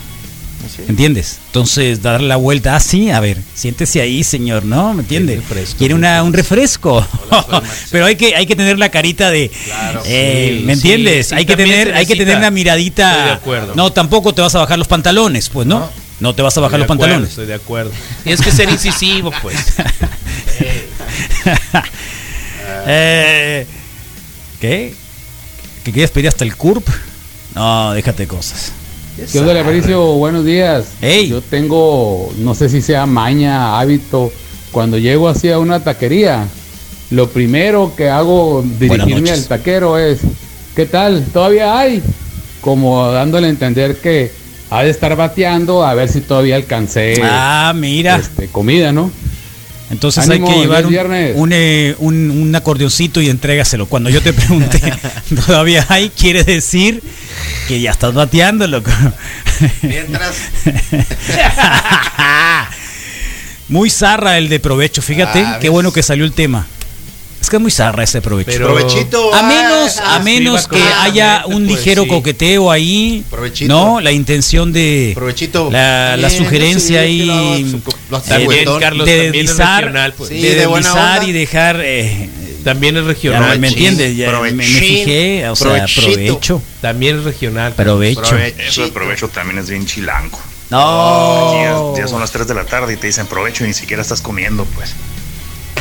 [0.75, 0.83] Sí.
[0.89, 1.39] ¿Entiendes?
[1.47, 4.95] Entonces, dar la vuelta así, a ver, siéntese ahí, señor, ¿no?
[4.95, 5.41] ¿Me entiende?
[5.77, 7.07] Quiere una, un refresco.
[7.91, 9.51] Pero hay que, hay que tener la carita de.
[10.07, 11.29] eh, Sí, ¿Me entiendes?
[11.29, 13.11] sí, hay que tener, hay que tener una miradita.
[13.11, 13.73] Estoy de acuerdo.
[13.75, 15.91] No, tampoco te vas a bajar los pantalones, pues, ¿no?
[16.21, 17.31] No, te vas a bajar los acuerdo, pantalones.
[17.31, 17.93] Estoy de acuerdo.
[18.25, 19.57] Tienes que ser incisivo, pues.
[22.91, 23.67] Eh,
[24.61, 24.95] ¿Qué?
[25.85, 26.87] ¿Que quieres pedir hasta el CURP?
[27.55, 28.73] No, déjate cosas.
[29.27, 30.01] ¿Qué onda, Aparicio?
[30.13, 30.93] Buenos días.
[31.03, 31.29] Ey.
[31.29, 34.33] Yo tengo, no sé si sea maña, hábito,
[34.71, 36.47] cuando llego hacia una taquería,
[37.11, 40.21] lo primero que hago dirigirme al taquero es,
[40.77, 41.25] ¿qué tal?
[41.33, 42.01] ¿Todavía hay?
[42.61, 44.31] Como dándole a entender que
[44.71, 48.17] ha de estar bateando a ver si todavía alcancé Ah, mira.
[48.17, 49.11] este, comida, ¿no?
[49.91, 50.93] Entonces Ánimo, hay que llevar un,
[51.37, 53.87] un, eh, un- un acordeoncito y entrégaselo.
[53.87, 54.81] Cuando yo te pregunté,
[55.47, 56.11] ¿todavía hay?
[56.11, 57.03] Quiere decir
[57.69, 58.91] que ya estás bateando, loco.
[59.83, 60.35] Mientras.
[63.69, 65.41] muy zarra el de provecho, fíjate.
[65.41, 66.67] Ah, qué bueno que salió el tema.
[67.41, 68.51] Es que es muy zarra ese provecho.
[68.51, 69.35] Pero- Provechito.
[69.35, 72.09] a ah, menos, ah, a menos que haya correctamente, un pues, ligero sí.
[72.09, 73.73] coqueteo ahí, Provechito.
[73.73, 74.01] ¿no?
[74.01, 75.71] La intención de Provechito.
[75.71, 78.81] la, la Bien, sugerencia sí, lo ahí su- lo eh.
[78.81, 80.31] Carlos, de deslizar, regional, pues.
[80.31, 82.29] Sí, de deslizar y dejar eh,
[82.65, 83.59] También es ya regional.
[83.61, 84.17] ¿Me entiendes?
[84.17, 86.11] Ya me, fijé, o sea, provechito.
[86.13, 87.73] provecho, También es regional.
[87.75, 88.37] provecho.
[88.37, 90.39] Eso de provecho también es bien chilango.
[90.71, 91.95] No.
[91.95, 94.03] Ya, ya son las 3 de la tarde y te dicen provecho y ni siquiera
[94.03, 94.95] estás comiendo, pues.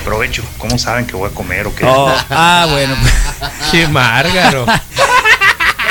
[0.07, 1.83] Provecho, ¿cómo saben que voy a comer o qué?
[1.83, 2.95] Oh, ah, bueno.
[3.71, 4.65] Qué márgaro.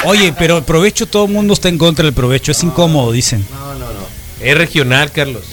[0.04, 3.46] Oye, pero el provecho, todo el mundo está en contra del provecho, es incómodo, dicen.
[3.50, 4.06] No, no, no.
[4.40, 5.44] Es regional, Carlos.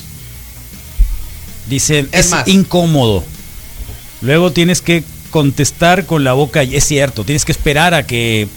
[1.67, 2.47] Dicen, Es es, más.
[2.47, 3.25] incómodo.
[4.21, 8.47] Luego tienes que contestar con la boca, y es cierto, tienes que esperar a que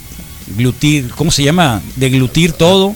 [0.57, 1.83] glutir, ¿cómo se llama?
[1.97, 2.95] Deglutir todo.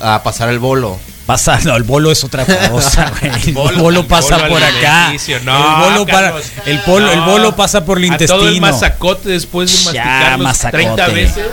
[0.00, 0.98] A, a pasar el bolo.
[1.26, 3.32] Pasa, no, el bolo es otra cosa, güey.
[3.46, 5.12] El Bolo- bolo, pasa bolo por acá.
[5.44, 6.34] no, el bolo para,
[6.66, 8.60] el polo, el bolo pasa por el A todo el intestino.
[8.60, 10.00] mazacote después de
[10.38, 10.84] mazacote.
[10.84, 11.46] 30 veces,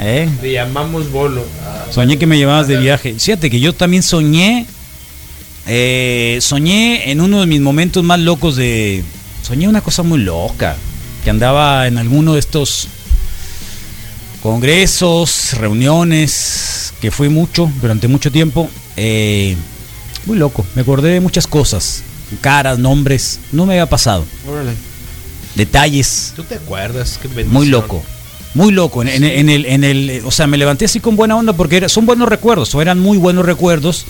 [0.00, 0.28] ¿Eh?
[0.42, 1.44] le llamamos bolo.
[1.92, 3.14] Soñé que me llevabas de viaje.
[3.18, 4.66] Fíjate que yo también soñé.
[5.66, 9.04] eh, soñé en uno de mis momentos más locos de.
[9.46, 10.74] Soñé una cosa muy loca.
[11.22, 12.88] Que andaba en alguno de estos
[14.42, 18.68] congresos, reuniones, que fui mucho durante mucho tiempo.
[18.96, 19.56] Eh,
[20.26, 20.64] muy loco.
[20.74, 22.02] Me acordé de muchas cosas.
[22.40, 23.40] Caras, nombres.
[23.52, 24.24] No me había pasado.
[25.54, 26.32] Detalles.
[26.34, 27.18] ¿Tú te acuerdas?
[27.20, 28.02] Qué Muy loco.
[28.54, 29.02] Muy loco.
[29.02, 31.76] En, en- en el, en el, o sea, me levanté así con buena onda porque
[31.78, 34.06] era- son buenos recuerdos, o eran muy buenos recuerdos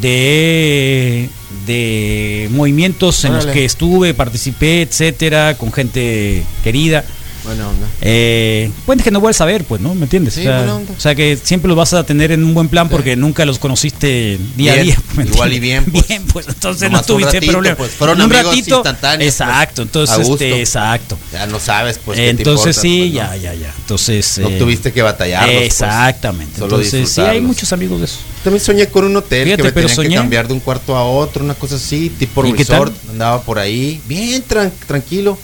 [0.00, 1.28] de,
[1.66, 7.04] de movimientos en los que estuve, participé, etcétera, con gente querida.
[7.44, 7.86] Buena onda.
[8.02, 9.94] Eh, puentes que no vuelves a ver, pues, ¿no?
[9.94, 10.34] ¿Me entiendes?
[10.34, 10.92] Sí, o, sea, buena onda.
[10.96, 13.58] o sea, que siempre los vas a tener en un buen plan porque nunca los
[13.58, 14.98] conociste día a día.
[15.14, 16.06] ¿me igual y bien, pues.
[16.08, 17.76] Bien, pues entonces no tuviste ratito, problema.
[17.76, 21.18] pues, fueron un ratito, instantáneos, pues, Exacto, entonces, este, exacto.
[21.32, 22.16] Ya no sabes, pues.
[22.18, 23.36] te Entonces importa, sí, pues, ¿no?
[23.36, 23.74] ya, ya, ya.
[23.78, 25.64] Entonces No eh, tuviste que batallarlos, pues.
[25.66, 26.58] Exactamente.
[26.58, 28.18] Solo Entonces sí hay muchos amigos de eso.
[28.44, 30.08] También soñé con un hotel Fíjate, que me pero tenía soñé.
[30.10, 32.94] que cambiar de un cuarto a otro, una cosa así, tipo ¿Y qué resort.
[33.10, 35.38] Andaba por ahí, bien tran- tranquilo.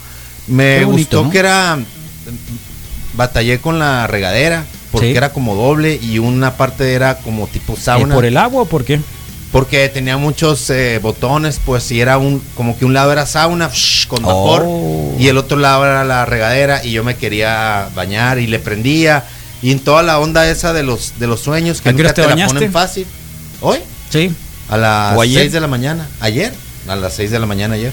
[0.47, 1.29] Me bonito, gustó ¿no?
[1.29, 1.77] que era.
[3.15, 5.17] Batallé con la regadera, porque Sí.
[5.17, 8.13] era como doble y una parte era como tipo sauna.
[8.13, 8.99] ¿Por el agua o por qué?
[9.51, 13.69] Porque tenía muchos eh, botones, pues, y era un, como que un lado era sauna
[13.73, 15.15] shh, con vapor Oh.
[15.17, 19.23] y el otro lado era la regadera y yo me quería bañar y le prendía
[19.63, 22.09] y en toda la onda esa de los de los sueños que ¿A qué hora
[22.09, 23.07] nunca te te, la ponen fácil.
[23.61, 23.79] ¿Hoy?
[24.09, 24.31] Sí.
[24.69, 25.41] A las ¿O ayer?
[25.43, 26.07] 6 de la mañana.
[26.19, 26.53] ¿Ayer?
[26.87, 27.91] a las 6 de la mañana ayer.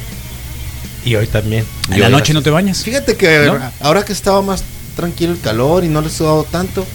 [1.05, 1.65] Y hoy también.
[1.91, 2.83] ¿En la noche no te bañas?
[2.83, 3.59] Fíjate que ¿No?
[3.81, 4.63] ahora que estaba más
[4.97, 6.87] tranquilo el calor y no le he sudado tanto,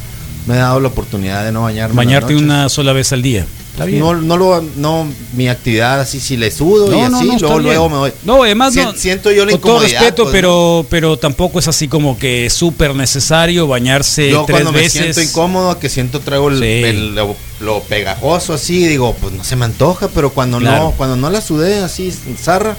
[0.47, 1.95] me he dado la oportunidad de no bañarme.
[1.95, 3.45] Bañarte una sola vez al día.
[3.71, 3.99] Está bien.
[3.99, 7.87] No, no lo, no, mi actividad así, si le sudo y No, así, no, luego,
[7.87, 8.11] me voy.
[8.23, 8.93] No, además no.
[8.93, 12.93] siento yo la Con todo respeto, pues, pero, pero tampoco es así como que súper
[12.95, 15.15] necesario bañarse yo tres cuando me veces.
[15.15, 16.65] siento incómodo, que siento traigo el, Sí.
[16.65, 20.85] el- lo, lo pegajoso así, digo, pues no se me antoja, pero cuando Claro.
[20.85, 22.75] no, cuando no la sudé así, zarra,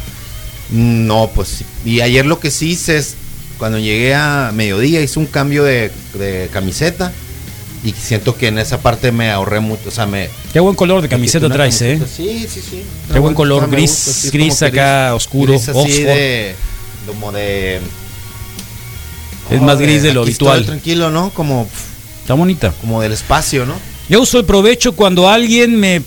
[0.72, 1.64] no, pues sí.
[1.84, 3.14] Y ayer lo que sí hice es,
[3.58, 7.12] cuando llegué a mediodía, hice un cambio de, de camiseta
[7.82, 10.28] y siento que en esa parte me ahorré mucho, o sea, me...
[10.52, 12.00] Qué buen color de camiseta traes, ¿eh?
[12.14, 12.82] Sí, sí, sí.
[13.10, 16.54] Qué buen color, gris, gusta, sí, es gris acá, oscuro, Gris así de,
[17.06, 17.80] como de...
[19.50, 20.64] Es más gris de lo habitual.
[20.64, 21.30] tranquilo, ¿no?
[21.30, 21.66] Como,
[22.20, 22.72] Está bonita.
[22.80, 23.74] como del espacio, ¿no?
[24.08, 26.02] Yo uso el provecho cuando alguien me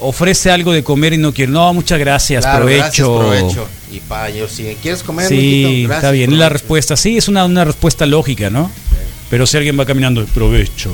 [0.00, 1.52] ofrece algo de comer y no quiero.
[1.52, 2.82] No, muchas gracias, Claro, provecho.
[2.84, 3.68] gracias, provecho.
[3.92, 6.96] Y pa, yo si quieres comer, Sí, mijito, gracias, está bien, la respuesta.
[6.96, 8.70] Sí, es una, una respuesta lógica, ¿no?
[9.30, 10.90] Pero si alguien va caminando, provecho.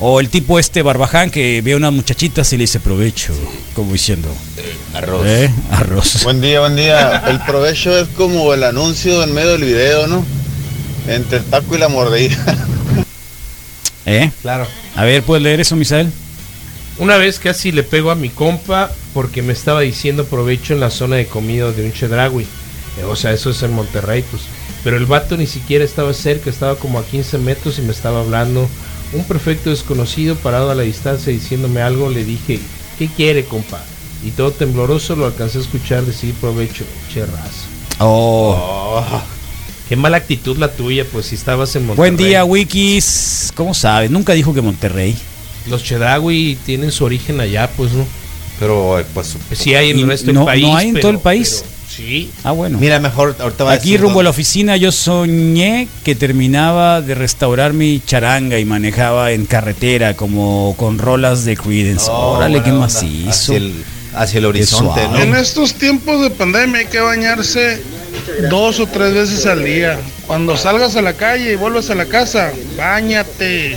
[0.00, 3.32] O el tipo este barbaján que ve a unas muchachitas y le dice provecho,
[3.74, 4.28] como diciendo.
[4.92, 5.22] Arroz.
[5.24, 5.50] ¿Eh?
[5.70, 6.22] Arroz.
[6.24, 7.22] Buen día, buen día.
[7.28, 10.24] El provecho es como el anuncio en medio del video, ¿no?
[11.06, 12.36] Entre el taco y la mordida.
[14.06, 14.30] ¿Eh?
[14.42, 14.66] Claro.
[14.96, 16.10] A ver, ¿puedes leer eso, Misael?
[16.98, 20.90] Una vez casi le pego a mi compa porque me estaba diciendo provecho en la
[20.90, 22.46] zona de comida de un chedragui.
[23.00, 24.42] Eh, O sea, eso es en Monterrey, pues.
[24.84, 28.20] Pero el vato ni siquiera estaba cerca, estaba como a 15 metros y me estaba
[28.20, 28.68] hablando.
[29.12, 32.60] Un perfecto desconocido parado a la distancia diciéndome algo, le dije,
[32.98, 33.82] ¿qué quiere, compa?
[34.24, 37.66] Y todo tembloroso lo alcancé a escuchar decir provecho, che raza.
[37.98, 39.02] Oh.
[39.88, 42.10] Qué mala actitud la tuya, pues si estabas en Monterrey.
[42.10, 43.52] Buen día, Wikis.
[43.54, 44.10] ¿Cómo sabes?
[44.10, 45.16] Nunca dijo que Monterrey.
[45.68, 48.06] Los chedragui tienen su origen allá, pues, ¿no?
[48.60, 50.62] Pero, pues, sí hay en el resto no- del país.
[50.66, 51.64] no hay en pero- todo el país.
[51.64, 52.30] pero sí.
[52.44, 52.78] Ah, bueno.
[52.78, 57.00] Mira, mejor ahorita va a Aquí decir rumbo a la oficina yo soñé que terminaba
[57.00, 62.06] de restaurar mi charanga y manejaba en carretera como con rolas de Creedence.
[62.10, 63.30] Oh, Órale, qué macizo.
[63.30, 63.84] Hacia el,
[64.14, 65.08] hacia el horizonte.
[65.08, 65.18] ¿no?
[65.18, 67.82] En estos tiempos de pandemia hay que bañarse
[68.50, 69.98] dos o tres veces al día.
[70.26, 73.76] Cuando salgas a la calle y vuelvas a la casa, bañate.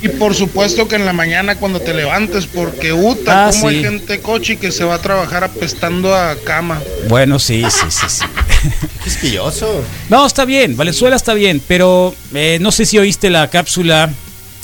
[0.00, 3.82] Y por supuesto que en la mañana cuando te levantes, porque uta, Ah, como hay
[3.82, 6.80] gente cochi que se va a trabajar apestando a cama.
[7.08, 8.24] Bueno, sí, sí, sí, sí.
[9.04, 9.82] Quisquilloso.
[10.08, 14.10] No, está bien, Valenzuela está bien, pero eh, no sé si oíste la cápsula,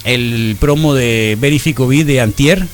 [0.04, 2.66] el promo de Verificovid de Antier.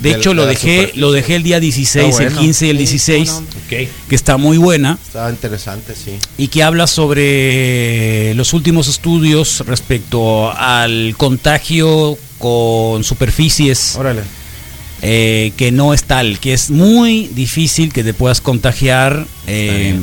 [0.00, 1.00] De hecho, lo dejé, superficie.
[1.00, 2.40] lo dejé el día 16, Está el bueno.
[2.40, 3.46] 15 y el Sí, 16, cómo no.
[3.48, 3.88] Ok.
[4.08, 4.98] que está muy buena.
[5.04, 6.12] Estaba interesante, sí.
[6.36, 14.22] y que habla sobre los últimos estudios respecto al contagio con superficies Órale.
[15.02, 19.96] eh, que no es tal, que es muy difícil que te puedas contagiar eh,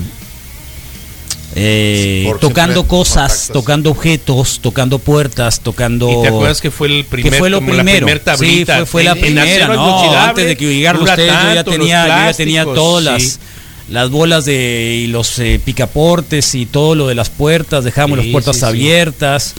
[1.57, 6.09] eh, tocando cosas, tocando objetos, tocando puertas, tocando...
[6.09, 8.07] ¿Y te acuerdas que fue el primer que fue lo la primero.
[8.19, 8.73] tablita?
[8.73, 12.31] sí, fue, fue la primera, no, antes de que llegaran ustedes, yo ya tenía, yo
[12.31, 13.27] ya tenía todas sí.
[13.27, 13.39] las
[13.87, 18.25] las bolas de y los eh, picaportes y todo lo de las puertas, dejamos Sí,
[18.25, 18.65] las puertas sí, sí.
[18.65, 19.53] abiertas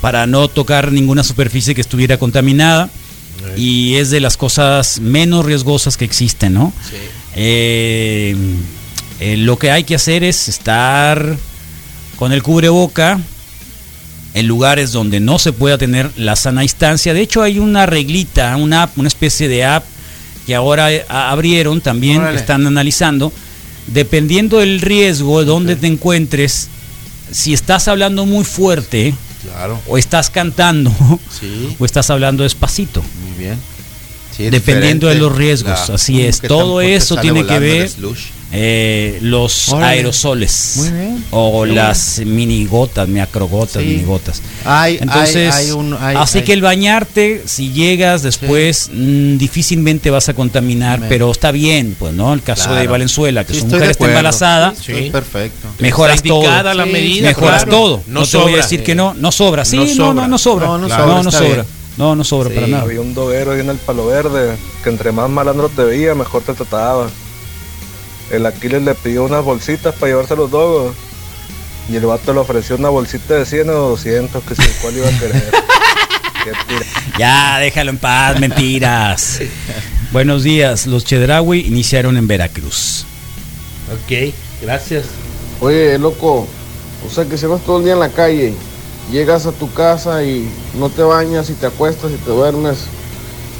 [0.00, 2.88] para no tocar ninguna superficie que estuviera contaminada
[3.56, 6.72] y es de las cosas menos riesgosas que existen, ¿no?
[7.34, 8.36] Eh,
[9.32, 11.36] eh, lo que hay que hacer es estar
[12.16, 13.18] con el cubreboca
[14.34, 17.14] en lugares donde no se pueda tener la sana distancia.
[17.14, 19.84] De hecho, hay una reglita, una app, una especie de app
[20.46, 22.38] que ahora eh, abrieron también, Órale.
[22.38, 23.32] están analizando.
[23.86, 26.68] Dependiendo del riesgo, de donde te encuentres,
[27.30, 29.78] si estás hablando muy fuerte Claro.
[29.86, 30.90] o estás cantando
[31.40, 31.76] Sí.
[31.78, 33.02] o estás hablando despacito.
[33.02, 33.58] Muy bien.
[34.36, 36.40] Sí, Dependiendo de los riesgos, La- así es.
[36.40, 37.90] Todo eso tiene que ver.
[38.56, 39.96] Eh, los Órale.
[39.98, 41.24] aerosoles Muy bien.
[41.30, 43.88] o Qué las mini gotas, macrogotas, Sí.
[43.88, 44.40] mini gotas.
[44.64, 49.36] Hay- Entonces, hay- hay un- hay- así hay- que el bañarte, si llegas después, mm,
[49.38, 52.32] difícilmente vas a contaminar, Me- pero está bien, pues, ¿no?
[52.32, 52.86] El caso de.
[52.86, 55.68] Valenzuela, que Sí, su mujer está embarazada, Sí, perfecto.
[55.80, 56.74] mejoras Está todo.
[56.74, 57.78] la medida, mejoras claro.
[57.78, 58.02] todo.
[58.06, 59.64] No No, te voy a decir que no, no sobra.
[59.64, 60.28] Sí, No no, no, sobra.
[60.28, 60.66] no, sobra.
[60.66, 61.54] No, no no, sobra, no está sobra.
[61.54, 61.66] bien.
[61.96, 62.82] No, no sobra para nada.
[62.84, 66.42] Había un doguero ahí en el Palo Verde que entre más malandro te veía, mejor
[66.42, 67.08] te trataba.
[68.30, 70.94] El Aquiles le pidió unas bolsitas para llevarse los dogos.
[71.88, 74.96] Y el vato le ofreció una bolsita de 100 o 200, que si el cual
[74.96, 75.50] iba a querer.
[76.44, 76.86] Qué tira-
[77.18, 79.40] Ya, déjalo en paz, mentiras.
[80.12, 83.04] Buenos días, los Chedraui iniciaron en Veracruz.
[83.92, 85.04] Ok, gracias.
[85.60, 86.46] Oye, loco,
[87.06, 88.54] o sea que si vas todo el día en la calle,
[89.12, 90.48] llegas a tu casa y
[90.78, 92.78] no te bañas y te acuestas y te duermes,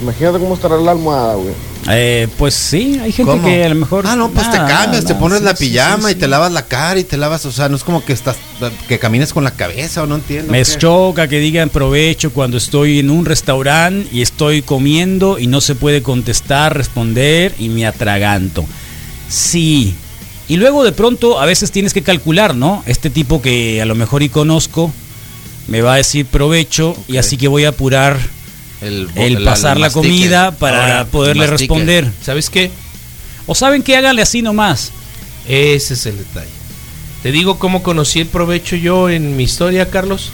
[0.01, 1.55] imagínate cómo estará la almohada, güey.
[1.91, 3.47] Eh, pues sí, hay gente ¿Cómo?
[3.47, 4.07] que a lo mejor.
[4.07, 6.67] Ah, no, pues te cambias, te pones sí, la pijama sí, y te lavas la
[6.67, 8.37] cara y te lavas, o sea, no es como que estás,
[8.89, 10.51] que camines con la cabeza o no entiendo.
[10.51, 10.79] Me qué.
[10.79, 15.75] choca que digan provecho cuando estoy en un restaurante y estoy comiendo y no se
[15.75, 18.65] puede contestar, responder y me atraganto.
[19.29, 19.95] Sí.
[20.49, 22.83] Y luego de pronto a veces tienes que calcular, ¿no?
[22.87, 24.93] Este tipo que a lo mejor y conozco
[25.69, 28.19] me va a decir provecho y así que voy a apurar
[28.87, 30.09] el, el la- pasar la mastique.
[30.09, 31.73] comida para Ahora, poderle mastique.
[31.75, 32.11] responder.
[32.23, 32.71] ¿Sabes qué?
[33.47, 34.91] O saben que háganle así nomás.
[35.49, 36.49] Ese es el detalle.
[37.23, 40.31] Te digo cómo conocí el provecho yo en mi historia, Carlos.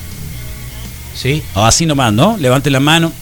[1.14, 1.42] Sí.
[1.55, 2.36] O así nomás, ¿no?
[2.38, 3.12] Levante la mano.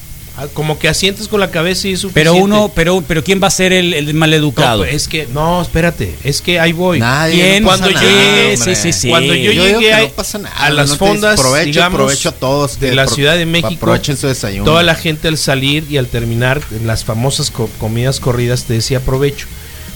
[0.41, 2.41] Ah, Como que asientes con la cabeza y es Pero suficiente.
[2.43, 4.78] uno, pero, pero ¿quién va a ser el, el maleducado?
[4.78, 7.01] No, pues, es que, no, espérate, es que ahí voy.
[7.01, 7.62] Nadie, ¿Quién?
[7.64, 8.57] no pasa Cuando nada, llegué, hombre.
[8.57, 9.09] sí, sí, sí.
[9.09, 12.28] Cuando yo, Yo llegué a, no pasa nada, a las te fondas, provecho, digamos, provecho
[12.28, 14.64] a todos, de la pro- Ciudad de México, aprovechen su desayuno.
[14.64, 18.74] toda la gente al salir y al terminar en las famosas co- comidas corridas te
[18.74, 19.49] decía provecho,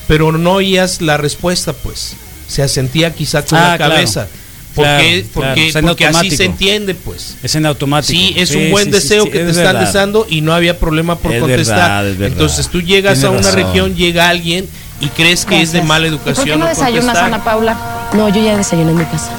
[0.09, 2.15] pero no oías la respuesta, pues,
[2.49, 4.23] se asentía quizá con Ah, la cabeza.
[4.23, 4.42] ¿Por Claro,
[4.75, 5.05] claro,
[5.35, 7.37] Porque, porque así se entiende, pues.
[7.43, 8.13] Es en automático.
[8.13, 10.53] Sí, es Sí, un buen sí, deseo sí, que es te están deseando y no
[10.55, 11.77] había problema por Es contestar.
[11.77, 12.33] verdad, es verdad.
[12.33, 13.55] Entonces tú llegas a una razón.
[13.55, 14.69] región, llega alguien
[15.01, 17.25] y crees que es de mala ¿Y por qué educación no no desayunas, contestar.
[17.27, 17.77] Ana Paula?
[18.15, 19.31] No, yo ya desayuné en mi casa.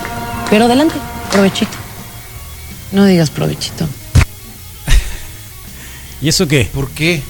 [0.50, 0.96] Pero adelante,
[1.32, 1.72] provechito.
[2.92, 3.88] No digas provechito.
[6.22, 6.70] ¿Y eso qué?
[6.74, 7.22] ¿Por qué?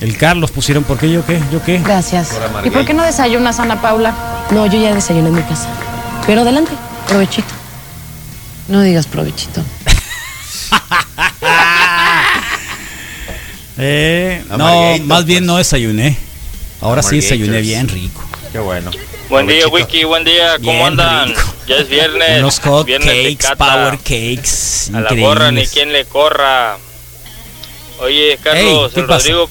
[0.00, 1.40] El Carlos pusieron, ¿por qué yo qué?
[1.52, 1.78] ¿Yo qué?
[1.78, 2.30] Gracias.
[2.64, 4.14] ¿Y por qué no desayunas, Ana Paula?
[4.52, 5.66] No, yo ya desayuné en mi casa.
[6.24, 6.70] Pero adelante,
[7.08, 7.48] provechito.
[8.68, 9.62] No digas provechito.
[13.80, 15.46] Eh, no, más bien pues.
[15.46, 16.16] no desayuné.
[16.80, 18.24] Ahora sí desayuné bien rico.
[18.50, 18.90] Qué bueno.
[19.28, 19.68] Buen día.
[19.68, 21.28] Wiki, buen día, ¿cómo Bien andan?
[21.28, 21.54] rico.
[21.68, 22.40] Ya es viernes.
[22.40, 24.90] Unos hot viernes cakes, power cakes.
[24.92, 26.76] A la gorra ni quien le corra.
[28.00, 29.18] Oye, Carlos, ¿qué el pasa?
[29.28, 29.50] Rodrigo,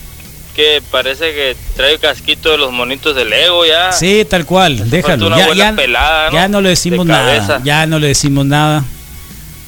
[0.57, 3.91] que parece que trae casquito de los monitos de Lego ya.
[3.91, 5.29] Sí, tal cual, déjalo.
[5.29, 6.33] Ya, ya- pelada, ¿no?
[6.33, 7.61] ya no le decimos De nada.
[7.63, 8.83] Ya no le decimos nada.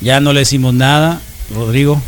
[0.02, 1.22] Ya no le decimos nada.
[1.54, 2.02] Rodrigo.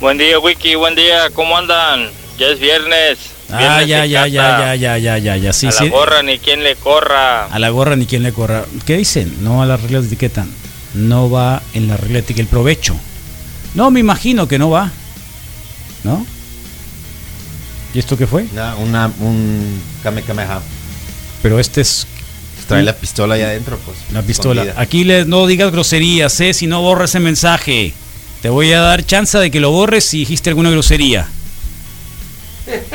[0.00, 2.08] Buen día, Wiki, buen día, ¿cómo andan?
[2.38, 3.18] Ya es viernes.
[3.50, 5.52] Ah, viernes ya, ya, ya, ya, ya, ya, ya, ya.
[5.52, 5.84] Sí, a sí.
[5.86, 7.46] la gorra ni quien le corra.
[7.46, 8.64] A la gorra ni quien le corra.
[8.86, 9.42] ¿Qué dicen?
[9.42, 10.46] No a las reglas de etiqueta.
[10.94, 12.94] No va en la regla de etiqueta el provecho.
[13.74, 14.92] No, me imagino que no va.
[16.04, 16.24] ¿No?
[17.96, 18.44] ¿Y esto qué fue?
[18.52, 20.60] Una, una- un Kamehameha.
[21.42, 22.06] Pero este es
[22.68, 23.96] Trae la pistola ahí adentro, pues.
[24.12, 24.60] la pistola.
[24.62, 24.82] escondida.
[24.82, 26.52] Aquí les no digas groserías, ¿eh?
[26.52, 27.94] Si no borra ese mensaje.
[28.42, 31.26] Te voy a dar chance de que lo borres si dijiste alguna grosería.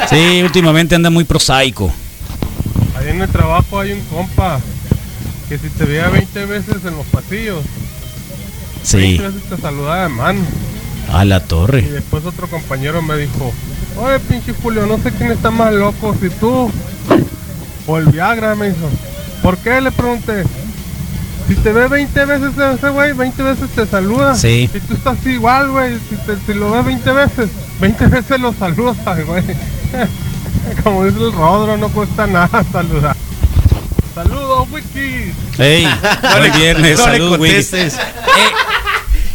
[0.08, 1.92] Sí, últimamente anda muy prosaico.
[2.96, 4.60] Ahí en el trabajo hay un compa
[5.50, 7.64] que si te veía 20 veces en los pasillos,
[8.84, 10.42] Sí, 20 veces te saludaba de mano.
[11.12, 11.82] A la Y torre.
[11.82, 13.52] después otro compañero me dijo,
[13.98, 16.72] oye pinche Julio, no sé quién está más loco, si tú
[17.88, 18.90] o el Viagra, me dijo.
[19.42, 19.82] ¿Por qué?
[19.82, 20.44] Le pregunté.
[21.48, 24.36] Si te ve 20 veces ese güey, 20 veces te saluda.
[24.36, 24.70] Sí.
[24.72, 27.50] Si tú estás igual, güey, si, te- si lo ves 20 veces,
[27.82, 29.44] 20 veces lo saludas, güey.
[30.84, 33.16] Como dice el Rodro, no cuesta nada saludar.
[34.14, 35.34] Saludos, Wiki.
[35.58, 35.88] Ey,
[36.40, 37.66] buen viernes, no le salud, güey.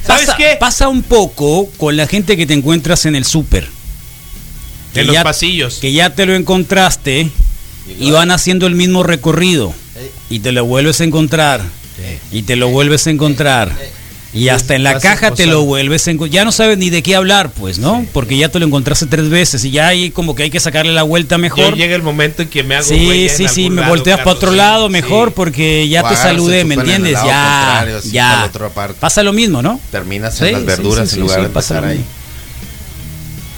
[0.06, 0.26] Contestes.
[0.36, 0.56] ¿Sabes qué?
[0.58, 3.68] Pasa un poco con la gente que te encuentras en el súper.
[4.94, 5.74] Que En los ya- pasillos.
[5.80, 7.30] Que ya te lo encontraste
[8.00, 9.74] y van haciendo el mismo recorrido.
[10.30, 11.60] Y te lo vuelves a encontrar.
[12.32, 13.72] Y te lo vuelves a encontrar.
[14.36, 16.12] Y hasta en la caja te lo vuelves a.
[16.30, 18.06] Ya no sabes ni de qué hablar, pues, ¿no?
[18.12, 20.92] Porque ya te lo encontraste tres veces y ya ahí como que hay que sacarle
[20.92, 21.74] la vuelta Yo mejor.
[21.76, 24.52] llega el momento en que me hago Sí, sí, sí, me lado, volteas para otro
[24.52, 24.92] lado sí.
[24.92, 27.14] mejor porque ya O te saludé, ¿me entiendes?
[27.24, 28.36] Ya, ya.
[28.40, 28.98] la otra parte.
[29.00, 29.80] Pasa lo mismo, ¿no?
[29.90, 32.04] Terminas Sí, en las verduras en lugar de pasa empezar lo ahí.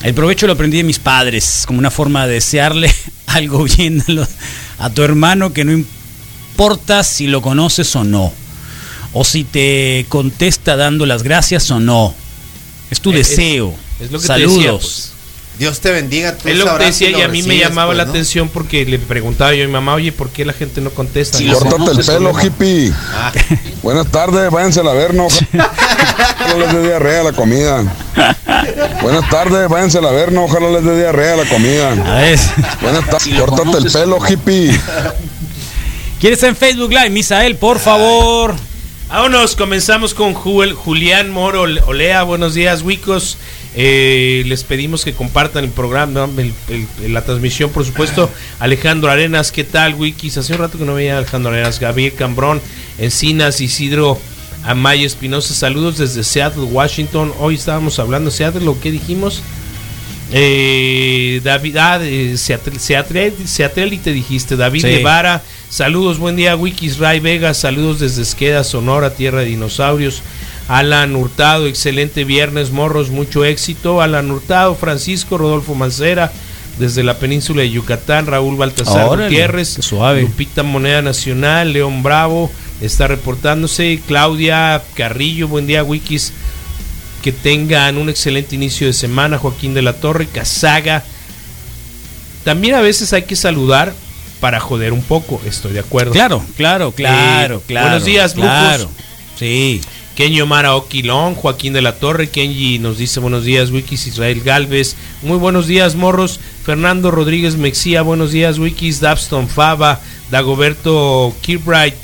[0.02, 2.92] El provecho lo aprendí de mis padres, como una forma de desearle
[3.26, 4.02] algo bien
[4.78, 8.32] a tu hermano que no importa si lo conoces o no,
[9.12, 12.14] o si te contesta dando las gracias o no.
[12.90, 13.74] Es tu Es- deseo.
[14.00, 14.54] es lo que te Saludos.
[14.56, 15.12] decía, pues.
[15.58, 16.36] Dios te bendiga.
[16.38, 18.10] tú Es lo que te decía y a mí me llamaba pues, la ¿no?
[18.10, 21.36] atención porque le preguntaba yo a mi mamá, oye, ¿por qué la gente no contesta?
[21.52, 22.92] Córtate no, el es pelo, hippie.
[23.12, 23.32] Ah.
[23.82, 25.26] Buenas tardes, váyanse a la verno.
[26.46, 27.84] Ojalá les dé diarrea la comida.
[29.02, 30.44] Buenas tardes, váyanse a la verno.
[30.44, 31.92] Ojalá les dé diarrea la comida.
[32.80, 34.78] Buenas tardes, córtate el pelo, hippie.
[36.20, 37.56] ¿Quieres en Facebook Live, Misael?
[37.56, 38.54] Por favor.
[39.08, 42.22] Vámonos, comenzamos con Jul- Julián Moro Olea.
[42.24, 43.38] Buenos días, Wicos.
[43.74, 46.40] Eh, les pedimos que compartan el programa, ¿no?
[46.40, 48.30] el- el- la transmisión, por supuesto.
[48.58, 50.36] Alejandro Arenas, ¿qué tal, Wikis?
[50.36, 51.80] Hace un rato que no veía a Alejandro Arenas.
[51.80, 52.60] Gabriel Cambrón,
[52.98, 54.18] Encinas, Isidro
[54.64, 55.54] Amaya Espinosa.
[55.54, 57.32] Saludos desde Seattle, Washington.
[57.38, 59.42] Hoy estábamos hablando de Seattle, ¿lo que dijimos?
[60.32, 61.98] Eh, David, ah,
[63.98, 64.88] te dijiste, David Sí.
[64.88, 70.22] Guevara, saludos, buen día, Wikis Ray Vega, saludos desde Esqueda, Sonora, tierra de dinosaurios.
[70.68, 74.02] Alan Hurtado, excelente viernes, morros, mucho éxito.
[74.02, 76.30] Alan Hurtado, Francisco, Rodolfo Mancera,
[76.78, 80.20] desde la península de Yucatán, Raúl Baltasar Órale, Gutiérrez, suave.
[80.22, 82.50] Lupita Moneda Nacional, León Bravo,
[82.82, 86.34] está reportándose, Claudia Carrillo, buen día, Wikis,
[87.22, 91.02] que tengan un excelente inicio de semana, Joaquín de la Torre, Casaga.
[92.44, 93.94] También a veces hay que saludar
[94.40, 96.12] para joder un poco, estoy de acuerdo.
[96.12, 97.88] Claro, claro, claro, Eh, claro.
[97.88, 98.84] Buenos días, claro.
[98.84, 98.96] Lucas.
[99.38, 99.80] Sí.
[100.14, 104.96] Kenyo Mara Oquilón, Joaquín de la Torre, Kenji nos dice buenos días, Wikis Israel Galvez,
[105.22, 110.00] muy buenos días, morros, Fernando Rodríguez Mexía, buenos días, Wikis, Dabston Fava,
[110.32, 111.94] Dagoberto Kirbright,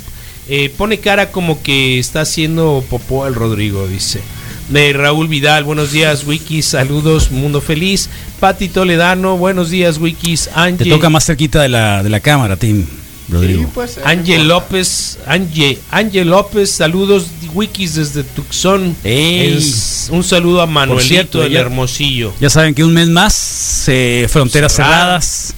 [0.49, 4.21] eh, pone cara como que está haciendo popó el Rodrigo, dice.
[4.69, 8.09] De Raúl Vidal, buenos días, Wikis, saludos, mundo feliz.
[8.41, 10.45] Pati Toledano, buenos días, Wikis.
[10.47, 12.87] Te Angie, toca más cerquita de la, de la cámara, Tim,
[13.29, 13.71] Rodrigo.
[14.05, 18.97] Ángel López, Ángel, Ángel López, saludos Wikis desde Tucson.
[19.05, 22.33] Es- un saludo a Manuelito cierto, del ya- Hermosillo.
[22.41, 24.95] Ya saben que un mes más, eh, fronteras Cerrado.
[24.95, 25.55] cerradas,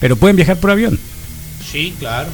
[0.00, 0.98] pero pueden viajar por avión,
[1.70, 2.30] Sí, claro.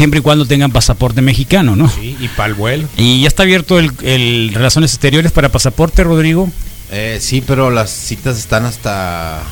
[0.00, 1.86] Siempre y cuando tengan pasaporte mexicano, ¿no?
[1.90, 2.88] Sí, y para el vuelo.
[2.96, 6.48] Y ya está abierto el, el Relaciones Exteriores para pasaporte, Rodrigo.
[6.90, 9.42] Eh, sí, pero las citas están hasta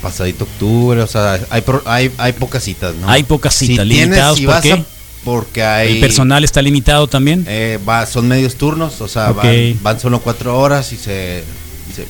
[0.00, 3.10] pasadito octubre, o sea, hay, pro- hay, hay pocas citas, ¿no?
[3.10, 4.72] Hay pocas citas, Si tienes- limitados, si ¿por vas qué?
[4.72, 4.84] a-
[5.24, 5.94] porque hay...
[5.96, 7.44] El personal está limitado también.
[7.46, 11.44] eh, va- son medios turnos, o sea, van, van solo cuatro horas y se...
[11.90, 12.06] y se-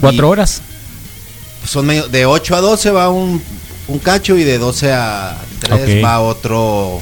[0.00, 0.60] ¿Cuatro y horas?
[1.66, 3.42] Son medio, de 8 a 12 va un,
[3.90, 6.04] un cacho y de 12 a 3 Ok.
[6.04, 7.00] va otro...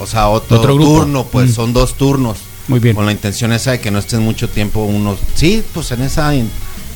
[0.00, 1.54] O sea, otro, Otro turno, pues Mm.
[1.54, 2.38] son dos turnos.
[2.68, 2.94] Muy bien.
[2.94, 5.18] Con la intención esa de que no estén mucho tiempo unos...
[5.34, 6.30] Sí, pues en esa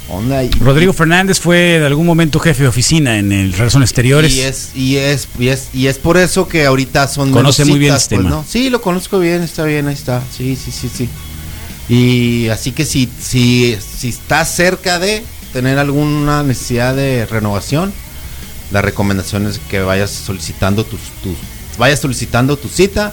[0.09, 0.45] onda.
[0.45, 4.33] Y, Rodrigo Fernández fue en algún momento jefe de oficina en el Relaciones Exteriores.
[4.35, 7.79] Y es, y es, y es, y es por eso que ahorita son Conoce muy
[7.79, 8.37] bien citas, este pues, tema.
[8.37, 8.45] ¿no?
[8.49, 10.23] Sí, lo conozco bien, está bien, ahí está.
[10.37, 11.09] Sí, sí, sí, sí.
[11.89, 17.93] Y así que si, si, si estás cerca de tener alguna necesidad de renovación,
[18.73, 21.37] la recomendación es que vayas solicitando tus, tus
[21.79, 23.13] vayas solicitando tu cita,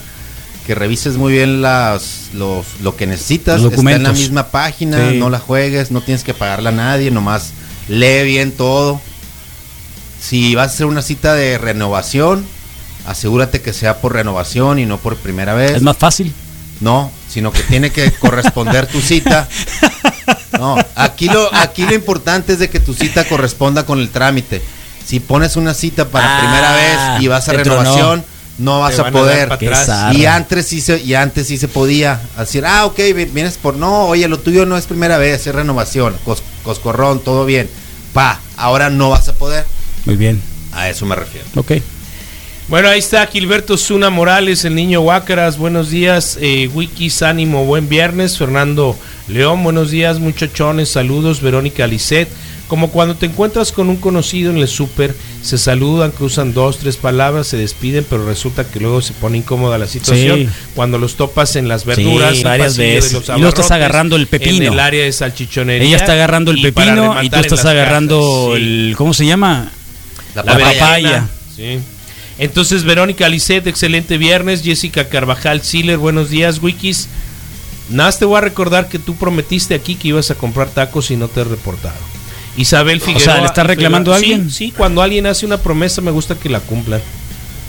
[0.66, 5.10] que revises muy bien las, los, lo que necesitas, Los está en la misma página,
[5.12, 5.18] Sí.
[5.18, 7.52] no la juegues, no tienes que pagarla a nadie, nomás
[7.88, 9.02] lee bien todo.
[10.22, 12.46] Si vas a hacer una cita de renovación,
[13.08, 15.72] asegúrate que sea por renovación y no por primera vez.
[15.78, 16.34] Es más fácil.
[16.82, 19.48] No, sino que tiene que corresponder tu cita.
[20.60, 24.62] No, aquí lo, aquí lo importante es de que tu cita corresponda con el trámite.
[25.06, 28.24] Si pones una cita para Ah, primera vez y vas a renovación,
[28.60, 29.48] no vas a poder.
[30.14, 33.76] Y antes sí se, y antes sí se podía decir, ah, ok, vi- vienes por
[33.76, 37.70] no, oye, lo tuyo no es primera vez, es renovación, cos- coscorrón, todo bien.
[38.14, 39.66] Pa, ahora no vas a poder.
[40.06, 40.42] Muy bien.
[40.74, 41.48] A eso me refiero.
[41.56, 41.74] Ok.
[42.68, 45.58] Bueno, ahí está Gilberto Zuna Morales, el niño Huácaras.
[45.58, 48.38] Buenos días, eh, Wikis, ánimo, buen viernes.
[48.38, 48.96] Fernando
[49.28, 51.42] León, buenos días, muchachones, saludos.
[51.42, 52.30] Verónica Lisset.
[52.70, 56.98] Como cuando te encuentras con un conocido en el súper, se saludan, cruzan dos, tres
[56.98, 60.42] palabras, se despiden, pero resulta que luego se pone incómoda la situación.
[60.42, 60.50] Sí.
[60.76, 63.14] Cuando los topas en las verduras, Sí, varias veces.
[63.14, 64.68] los Y luego estás agarrando el pepino.
[64.68, 65.88] En el área de salchichonería.
[65.88, 68.94] Ella está agarrando el pepino y tú estás agarrando el.
[68.96, 69.72] ¿Cómo se llama?
[70.36, 71.28] La, La papaya.
[71.56, 71.80] Sí.
[72.38, 74.62] Entonces, Verónica Lisset, excelente viernes.
[74.64, 77.08] Jessica Carvajal Siller, buenos días, Wikis.
[77.90, 81.16] Nada, te voy a recordar que tú prometiste aquí que ibas a comprar tacos y
[81.16, 81.96] no te he reportado.
[82.62, 83.34] Isabel Figueroa.
[83.34, 84.52] sea, ¿le estás reclamando a Sí, alguien?
[84.52, 87.02] Sí, cuando alguien hace una promesa me gusta que la cumplan.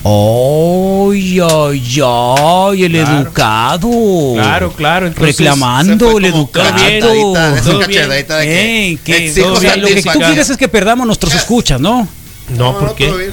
[0.03, 2.85] ¡Ay, ay, ay!
[2.85, 3.21] El Claro.
[3.21, 3.91] educado.
[4.35, 5.07] Claro, claro.
[5.07, 6.71] entonces- Reclamando el educado.
[7.01, 8.09] Todo bien.
[8.43, 8.99] Eh.
[9.37, 12.09] Lo que tú quieres es que perdamos nuestros escuchas, ¿no?
[12.57, 13.31] No, ¿por todo qué?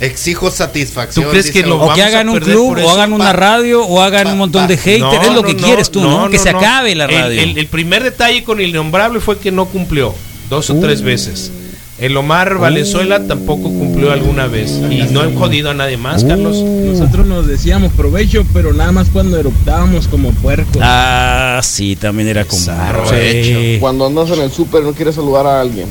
[0.00, 1.24] Exijo satisfacción.
[1.24, 4.24] ¿Tú crees que lo O que hagan un club, o hagan una radio, o hagan
[4.24, 5.00] Pa, un montón de haters.
[5.00, 6.28] No, es lo no, que no, quieres tú, ¿no?
[6.28, 6.58] Que se no.
[6.58, 7.40] acabe la El- radio.
[7.40, 10.12] El, el primer detalle con el innombrable fue que no cumplió
[10.48, 11.50] dos o tres veces.
[11.96, 14.80] El Omar Valenzuela tampoco cumplió alguna vez.
[14.90, 16.56] Y no he jodido a nadie más, Carlos.
[16.56, 20.82] Nosotros nos decíamos provecho, pero nada más cuando eruptábamos como puercos.
[20.82, 22.60] Ah, sí, también era como.
[22.64, 23.80] Provecho.
[23.80, 25.86] Cuando andas en el súper y no quieres saludar a alguien,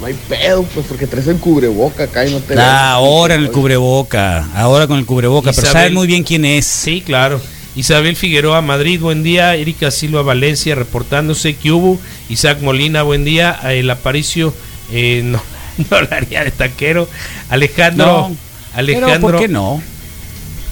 [0.00, 2.64] no hay pedo, pues porque traes el cubreboca acá y no te ves.
[2.64, 6.66] Ah, ahora en el cubreboca, ahora con el cubreboca, pero saben muy bien quién es.
[6.66, 7.40] Sí, claro.
[7.78, 9.54] Isabel Figueroa, Madrid, buen día.
[9.54, 11.54] Erika Silva, Valencia, reportándose.
[11.54, 11.96] que hubo?
[12.28, 13.56] Isaac Molina, buen día.
[13.72, 14.52] El Aparicio,
[14.90, 15.40] eh, no,
[15.90, 17.08] no hablaría de taquero.
[17.48, 18.36] Alejandro, No,
[18.74, 19.08] Alejandro.
[19.14, 19.80] Pero, ¿por qué no?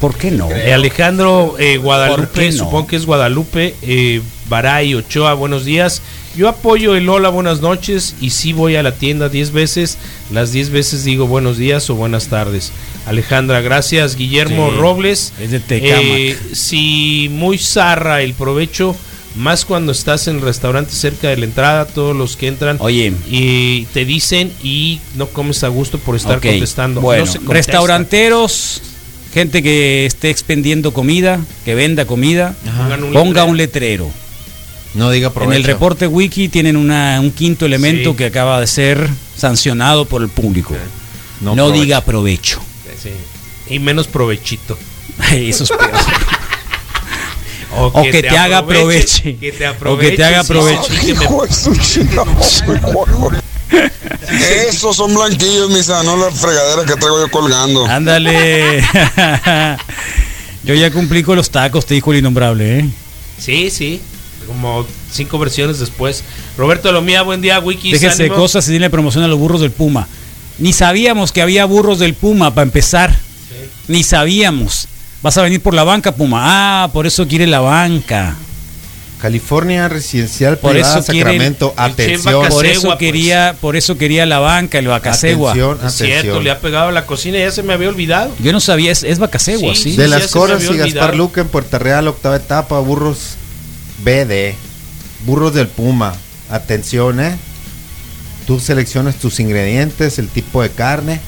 [0.01, 0.51] ¿Por qué no?
[0.51, 2.59] Eh, Alejandro eh, ¿Por Guadalupe, qué no?
[2.59, 6.03] supongo que es Guadalupe, eh, Baray Ochoa, buenos días.
[6.37, 9.97] Yo apoyo el hola, buenas noches y sí voy a la tienda 10 veces.
[10.33, 12.73] Las 10 veces digo buenos días o buenas tardes.
[13.07, 14.17] Alejandra, gracias.
[14.17, 15.33] Guillermo Sí, Robles.
[15.41, 16.05] es de Tecámac.
[16.05, 18.97] Eh, si muy zarra el provecho,
[19.37, 23.13] más cuando estás en el restaurante cerca de la entrada, todos los que entran Oye.
[23.31, 27.01] y te dicen y no comes a gusto por estar contestando.
[27.01, 27.73] Bueno, No se contesta.
[27.73, 28.83] restauranteros,
[29.35, 32.55] gente que esté expendiendo comida, que venda comida,
[33.13, 33.45] ponga letrero.
[33.47, 34.11] un letrero.
[34.95, 35.57] No diga En provecho.
[35.59, 38.17] el reporte wiki tienen una, un quinto elemento Sí.
[38.17, 40.75] que acaba de ser sancionado por el público.
[41.43, 41.83] No No, provecho.
[41.85, 42.63] diga provecho.
[43.11, 43.75] Sí.
[43.75, 44.79] Y menos provechito.
[45.33, 45.91] Eso es peor.
[47.79, 49.37] O que te haga aproveche.
[49.37, 50.17] Que te O que aproveche.
[50.17, 51.01] te haga aproveche.
[51.01, 51.27] sí, me-
[54.69, 57.87] Esos son blanquillos, misa, no la fregadera que traigo yo colgando.
[57.87, 58.83] Ándale.
[60.65, 62.89] Yo ya cumplí con los tacos, te dijo el innombrable, ¿eh?
[63.39, 64.01] Sí, sí.
[64.49, 66.25] Como cinco versiones después.
[66.59, 67.93] Roberto Lomía, buen día, Wiki.
[67.93, 70.09] Déjese de cosas y tiene promoción a los burros del Puma.
[70.59, 73.15] Ni sabíamos que había burros del Puma para empezar.
[73.89, 74.89] Ni sabíamos.
[75.23, 76.41] Vas a venir por la banca, Puma.
[76.85, 78.37] Ah, por eso quiere la banca.
[79.21, 81.75] California Residencial Por Privada eso Sacramento.
[81.79, 82.49] el chef Atención.
[82.49, 82.99] Por eso pues.
[82.99, 85.53] quería, por eso quería la banca, el Bacasegua.
[85.53, 86.45] Atención, Es cierto, atención.
[86.45, 88.31] le ha pegado a la cocina, ya se me había olvidado.
[88.41, 89.97] Yo no sabía, es, es Bacasegua, Sí.
[89.97, 91.17] De las Coras y Gaspar.
[91.17, 93.37] Luca en Puerta Real, octava etapa, burros
[94.05, 94.55] BD.
[95.25, 96.15] Burros del Puma.
[96.51, 97.37] Atención, eh.
[98.47, 101.21] Tú seleccionas tus ingredientes, el tipo de carne,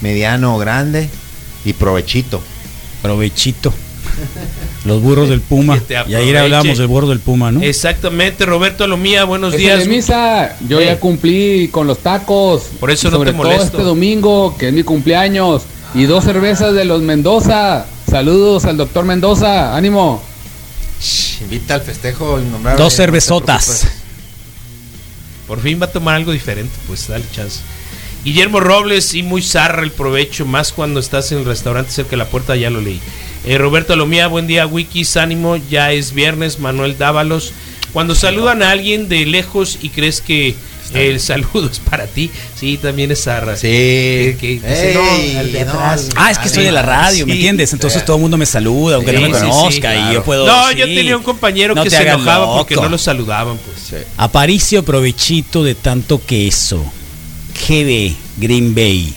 [0.00, 1.08] mediano o grande
[1.64, 2.40] y provechito.
[3.02, 3.72] Provechito.
[4.84, 5.80] Los burros del Puma.
[6.08, 7.60] Y ayer hablamos del burro del Puma, ¿no?
[7.62, 9.86] Exactamente, Roberto Lomía, buenos días.
[9.86, 10.84] misa, yo Sí.
[10.86, 12.62] ya cumplí con los tacos.
[12.78, 13.64] Por eso no sobre te todo molesto.
[13.78, 15.62] este domingo, que es mi cumpleaños.
[15.94, 17.86] Y dos cervezas de los Mendoza.
[18.08, 19.76] Saludos al doctor Mendoza.
[19.76, 20.22] Ánimo.
[21.40, 22.82] Invita al festejo innombrable.
[22.82, 23.86] Dos cervezotas.
[25.50, 27.58] Por fin va a tomar algo diferente, pues dale chance.
[28.24, 32.18] Guillermo Robles y muy zarra el provecho, más cuando estás en el restaurante cerca de
[32.18, 33.00] la puerta, ya lo leí.
[33.44, 37.52] Eh, Roberto Alomía, buen día, Wikis, ánimo, ya es viernes, Manuel Dávalos.
[37.92, 40.54] Cuando saludan a alguien de lejos y crees que
[40.94, 43.56] el saludo es para ti, sí, también es zarra.
[43.56, 43.66] Sí.
[43.68, 44.94] Que- que dice, Ey,
[45.34, 46.08] no, al de no, atrás.
[46.16, 47.38] Ah, es que soy de la radio, ¿me Sí.
[47.38, 47.72] entiendes?
[47.72, 50.12] Entonces todo el mundo me saluda, aunque no Sí, me sí, sí, conozca, y claro.
[50.12, 50.46] yo puedo.
[50.46, 50.76] No, sí.
[50.76, 54.04] yo tenía un compañero No que se enojaba porque no lo saludaban, pues.
[54.16, 56.84] Aparicio provechito de tanto queso.
[57.68, 59.14] GB Green Bay.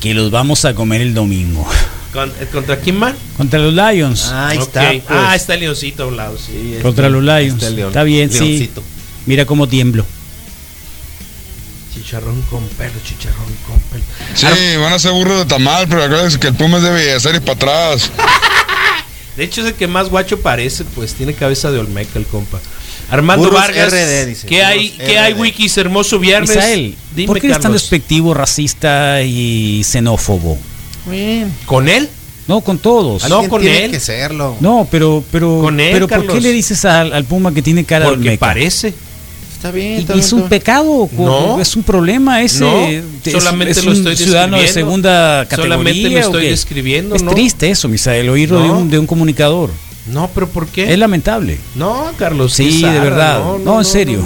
[0.00, 1.66] Que los vamos a comer el domingo.
[2.40, 3.14] Eh, ¿Contra quién más?
[3.36, 4.28] Contra los Lions.
[4.32, 4.62] Ahí Ok.
[4.64, 4.88] está.
[4.90, 5.02] pues.
[5.08, 6.76] Ah, está el leoncito a un lado, sí.
[6.82, 7.54] Contra los Lions.
[7.54, 7.88] está el león.
[7.90, 8.38] Está bien, sí.
[8.40, 8.82] Leoncito.
[9.26, 10.04] Mira cómo tiemblo.
[12.02, 14.04] Chicharrón con pelo, chicharrón con pelo.
[14.34, 17.34] Sí, van a ser burros de tamal, pero acuérdense que el Puma es de Bellezar
[17.34, 18.10] y para atrás.
[19.36, 22.58] De hecho, es el que más guacho parece, pues tiene cabeza de Olmeca el compa.
[23.10, 24.46] Armando Burros Vargas, RD, dice.
[24.46, 25.32] ¿qué hay, ¿qué hay.
[25.32, 25.76] Wikis?
[25.78, 26.58] Hermoso viernes.
[27.14, 27.82] Dime, ¿por qué eres tan Carlos.
[27.82, 30.58] despectivo, racista y xenófobo?
[31.66, 32.08] ¿Con él?
[32.48, 33.28] No, con todos.
[33.28, 33.90] No, con tiene él.
[33.90, 34.56] que serlo.
[34.60, 36.42] No, pero, pero, Con él, pero ¿por qué Carlos.
[36.42, 38.94] le dices al, al Puma que tiene cara de Porque parece.
[39.58, 41.60] Está bien, Y- está y bien, es un pecado, No.
[41.60, 42.60] es un problema ese.
[42.60, 45.74] No, es- solamente es lo un ciudadano de segunda categoría.
[45.74, 47.32] Solamente lo ¿o estoy describiendo, Es ¿no?
[47.32, 49.70] triste eso, Misael, oírlo de, un, de un comunicador.
[50.12, 50.92] No, pero ¿por qué?
[50.92, 51.58] Es lamentable.
[51.74, 52.52] No, Carlos.
[52.54, 53.42] Sí, de verdad.
[53.64, 54.20] No, en serio.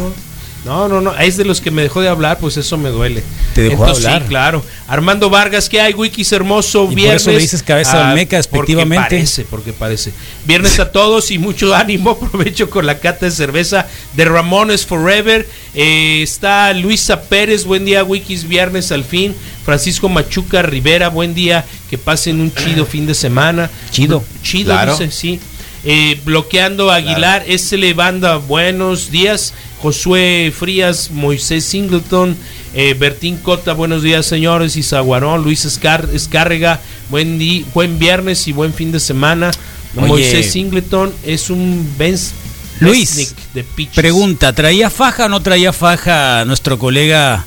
[0.64, 1.12] No, no, no.
[1.18, 3.24] Es de los que me dejó de hablar, pues eso me duele.
[3.54, 4.22] Te dejó de hablar.
[4.22, 4.64] Sí, claro.
[4.86, 5.92] Armando Vargas, ¿qué hay?
[5.92, 7.22] Wikis hermoso, Y por viernes.
[7.22, 9.02] eso le dices cabeza de Ah, despectivamente.
[9.02, 10.12] Porque parece, porque parece.
[10.46, 12.10] Viernes a todos y mucho ánimo.
[12.12, 15.48] Aprovecho con la cata de cerveza de Ramones Forever.
[15.74, 19.34] Eh, está Luisa Pérez, buen día, Wikis, viernes al fin.
[19.64, 21.64] Francisco Machuca Rivera, buen día.
[21.90, 23.68] Que pasen un chido fin de semana.
[23.90, 24.22] Chido.
[24.42, 24.92] Chido, Claro.
[24.96, 25.40] dice, sí.
[25.85, 29.53] Eh, bloqueando a Aguilar, SL Banda, buenos días.
[29.80, 32.37] Josué Frías, Moisés Singleton,
[32.72, 34.76] eh, Bertín Cota, buenos días señores.
[34.76, 36.80] Y Zaguarón, Luis Escar- Escárrega,
[37.11, 37.41] buen,
[37.74, 39.51] buen viernes y buen fin de semana.
[39.97, 40.07] Oye.
[40.07, 42.30] Moisés Singleton es un Benz
[42.78, 43.64] Luis, de.
[43.95, 47.45] Pregunta, ¿traía faja o no traía faja nuestro colega?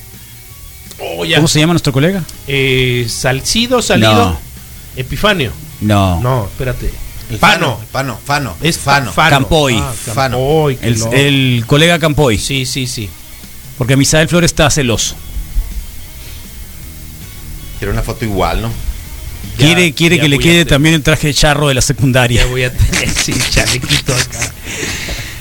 [1.00, 1.38] Oh, ya.
[1.38, 2.24] ¿Cómo se llama nuestro colega?
[2.48, 4.14] Eh, Salcido, salido.
[4.14, 4.40] No.
[4.98, 5.52] Epifanio.
[5.82, 6.20] No.
[6.22, 6.92] No, espérate.
[7.30, 7.80] El Fano.
[7.92, 8.56] Fano, Fano.
[8.62, 9.12] Es Fano.
[9.12, 9.30] Fano.
[9.32, 9.76] Campoy.
[9.78, 10.38] Ah, Fano.
[10.38, 12.38] Campoy, El, colega Campoy.
[12.38, 13.10] Sí, sí, sí.
[13.78, 15.16] Porque Misael Flores está celoso.
[17.80, 18.70] Quiero una foto igual, ¿no?
[19.58, 22.42] Ya- quiere quiere ya que le quede también el traje de charro de la secundaria.
[22.44, 24.52] Ya voy a tener sí, chalequito acá.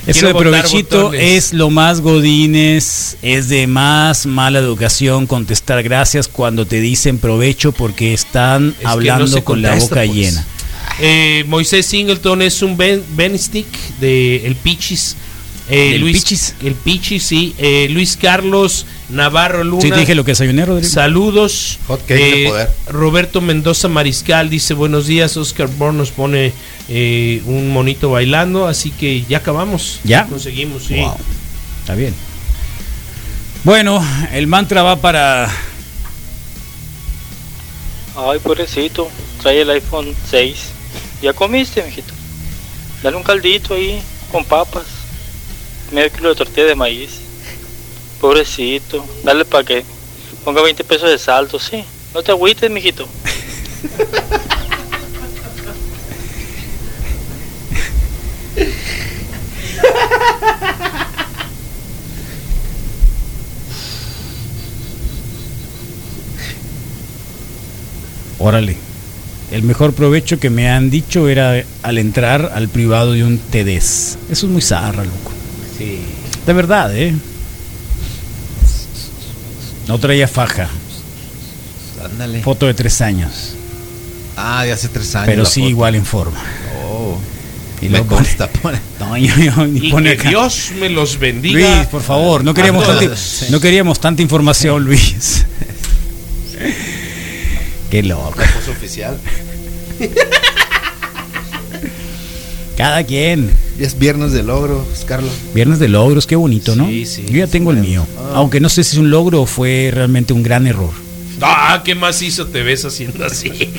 [0.06, 1.22] Eso de provechito botones.
[1.46, 7.72] es lo más godines, es de más mala educación contestar gracias cuando te dicen provecho
[7.72, 10.12] porque están Es hablando no con la boca pues.
[10.12, 10.46] llena.
[11.00, 13.66] Eh, Moisés Singleton es un Ben, ben Stick
[14.00, 15.16] de el Pichis.
[15.68, 16.54] Eh, ¿Del Luis, Pichis?
[16.62, 17.54] El Pichis, sí.
[17.58, 19.80] Eh, Luis Carlos Navarro Luna.
[19.80, 20.92] Sí, dije lo que desayuné, Rodrigo.
[20.92, 21.78] Saludos.
[21.88, 22.70] Hot cake de Eh, poder.
[22.88, 25.36] Roberto Mendoza Mariscal dice buenos días.
[25.38, 26.52] Oscar Born nos pone
[26.90, 28.66] eh, un monito bailando.
[28.66, 30.00] Así que ya acabamos.
[30.04, 30.26] ¿Ya?
[30.26, 30.96] Conseguimos, sí.
[30.96, 31.16] Wow.
[31.80, 32.14] Está bien.
[33.64, 35.50] Bueno, el mantra va para.
[38.16, 39.08] Ay, pobrecito,
[39.42, 40.56] trae el iPhone 6.
[41.24, 42.12] ¿Ya comiste, mijito?
[43.02, 44.84] Dale un caldito ahí, con papas.
[45.90, 47.12] Medio kilo de tortilla de maíz.
[48.20, 49.86] Pobrecito, dale para que
[50.44, 51.82] ponga 20 pesos de saldo, sí.
[52.12, 53.08] No te agüites, mijito.
[68.38, 68.76] Órale.
[69.50, 74.16] El mejor provecho que me han dicho era al entrar al privado de un TEDx.
[74.30, 75.30] Eso es muy zarra, loco.
[75.78, 75.98] Sí.
[76.46, 77.14] De verdad, ¿eh?
[79.86, 80.68] No traía faja.
[82.04, 82.42] Ándale.
[82.42, 83.54] Foto de tres años.
[84.36, 85.26] Ah, de hace tres años.
[85.26, 85.70] Pero sí, foto.
[85.70, 86.38] igual en forma.
[86.90, 87.18] Oh.
[87.80, 88.78] Y Me lo pone- consta, pone.
[89.00, 90.28] No, yo- yo- y pone que.
[90.28, 91.76] Dios me los bendiga.
[91.76, 93.14] Luis, por favor, no queríamos, tanta,
[93.50, 95.44] no queríamos tanta información, Luis.
[97.94, 98.34] Qué loco.
[98.68, 99.16] Oficial.
[102.76, 103.52] Cada quien.
[103.78, 105.30] Y es viernes de logros, Carlos.
[105.54, 106.88] Viernes de logros, qué bonito, ¿no?
[106.88, 107.24] Sí, sí.
[107.28, 108.04] Yo ya tengo el mío.
[108.18, 108.32] Ah.
[108.34, 110.90] Aunque no sé si es un logro o fue realmente un gran error.
[111.40, 113.52] Ah, ¿qué más hizo te ves haciendo así?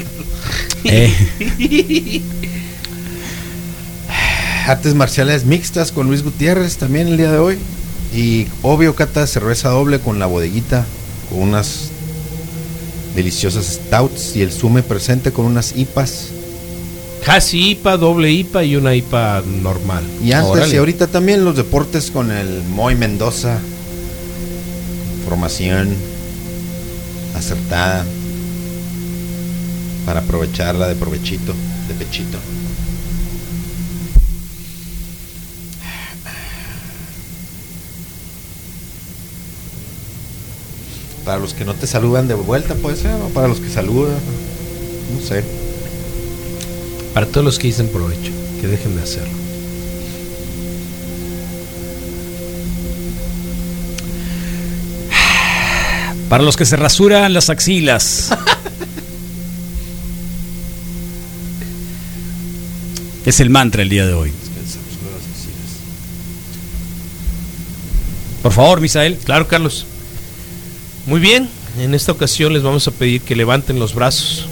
[0.86, 1.14] Eh.
[4.66, 7.58] Artes marciales mixtas con Luis Gutiérrez también el día de hoy.
[8.16, 10.86] Y obvio, cata cerveza doble con la bodeguita,
[11.30, 11.92] con unas
[13.16, 16.30] deliciosas stouts y el sume presente con unas IPAs.
[17.24, 20.04] Casi IPA, doble IPA y una IPA normal.
[20.24, 20.76] Y antes Órale.
[20.76, 23.58] y ahorita también los deportes con el Moy Mendoza.
[25.28, 25.96] Formación
[27.36, 28.06] acertada
[30.06, 31.54] para aprovecharla de provechito,
[31.88, 32.38] de pechito.
[41.26, 44.20] Para los que no te saludan de vuelta puede ser, o para los que saludan,
[45.12, 45.44] no sé.
[47.16, 49.34] Para todos los que dicen provecho, que dejen de hacerlo.
[56.30, 58.30] Para los que se rasuran las axilas.
[63.26, 64.32] es el mantra el día de hoy.
[68.44, 69.18] Por favor, Misael.
[69.18, 69.88] Claro, Carlos.
[71.08, 71.48] Muy bien,
[71.80, 74.48] en esta ocasión les vamos a pedir que levanten los brazos.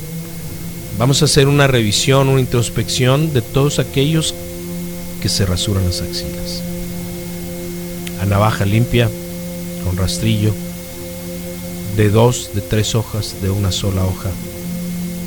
[0.99, 4.35] Vamos a hacer una revisión, una introspección de todos aquellos
[5.19, 6.61] que se rasuran las axilas.
[8.21, 9.09] A navaja limpia,
[9.83, 10.53] con rastrillo,
[11.97, 14.29] de dos, de tres hojas, de una sola hoja,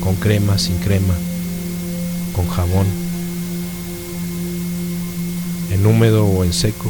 [0.01, 1.13] con crema, sin crema,
[2.33, 2.87] con jabón,
[5.73, 6.89] en húmedo o en seco.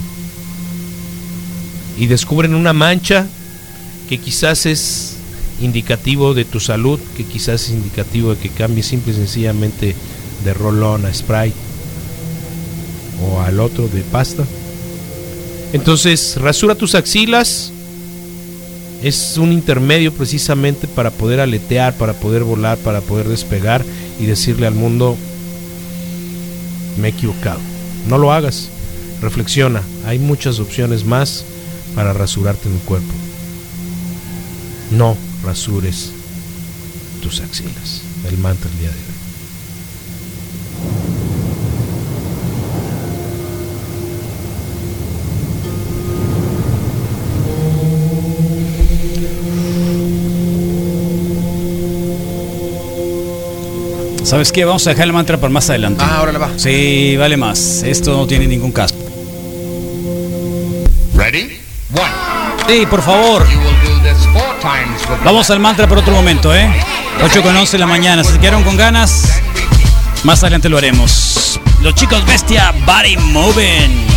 [1.97, 3.25] Y descubren una mancha
[4.07, 5.15] que quizás es
[5.61, 9.95] indicativo de tu salud, que quizás es indicativo de que cambies simple y sencillamente
[10.43, 11.53] de rolón a spray
[13.23, 14.43] o al otro de pasta.
[15.73, 17.71] Entonces, rasura tus axilas.
[19.03, 23.85] Es un intermedio precisamente para poder aletear, para poder volar, para poder despegar
[24.19, 25.15] y decirle al mundo,
[26.99, 27.59] me he equivocado.
[28.07, 28.69] No lo hagas.
[29.21, 29.81] Reflexiona.
[30.05, 31.43] Hay muchas opciones más
[31.95, 33.13] para rasurarte en el cuerpo.
[34.91, 36.11] No rasures
[37.21, 38.01] tus axilas.
[38.29, 39.17] El mantra el día de hoy.
[54.23, 54.65] ¿Sabes qué?
[54.65, 56.03] Vamos a dejar el mantra para más adelante.
[56.05, 56.51] Ah, ahora le va.
[56.57, 57.81] Sí, vale más.
[57.83, 58.93] Esto no tiene ningún caso.
[61.15, 61.59] Ready?
[61.93, 62.11] One.
[62.67, 63.45] Sí, por favor.
[65.23, 66.69] Vamos al mantra por otro momento, ¿eh?
[67.23, 68.23] 8 con 11 de la mañana.
[68.23, 69.41] Si quedaron con ganas,
[70.23, 71.59] más adelante lo haremos.
[71.81, 74.16] Los chicos bestia, body moving.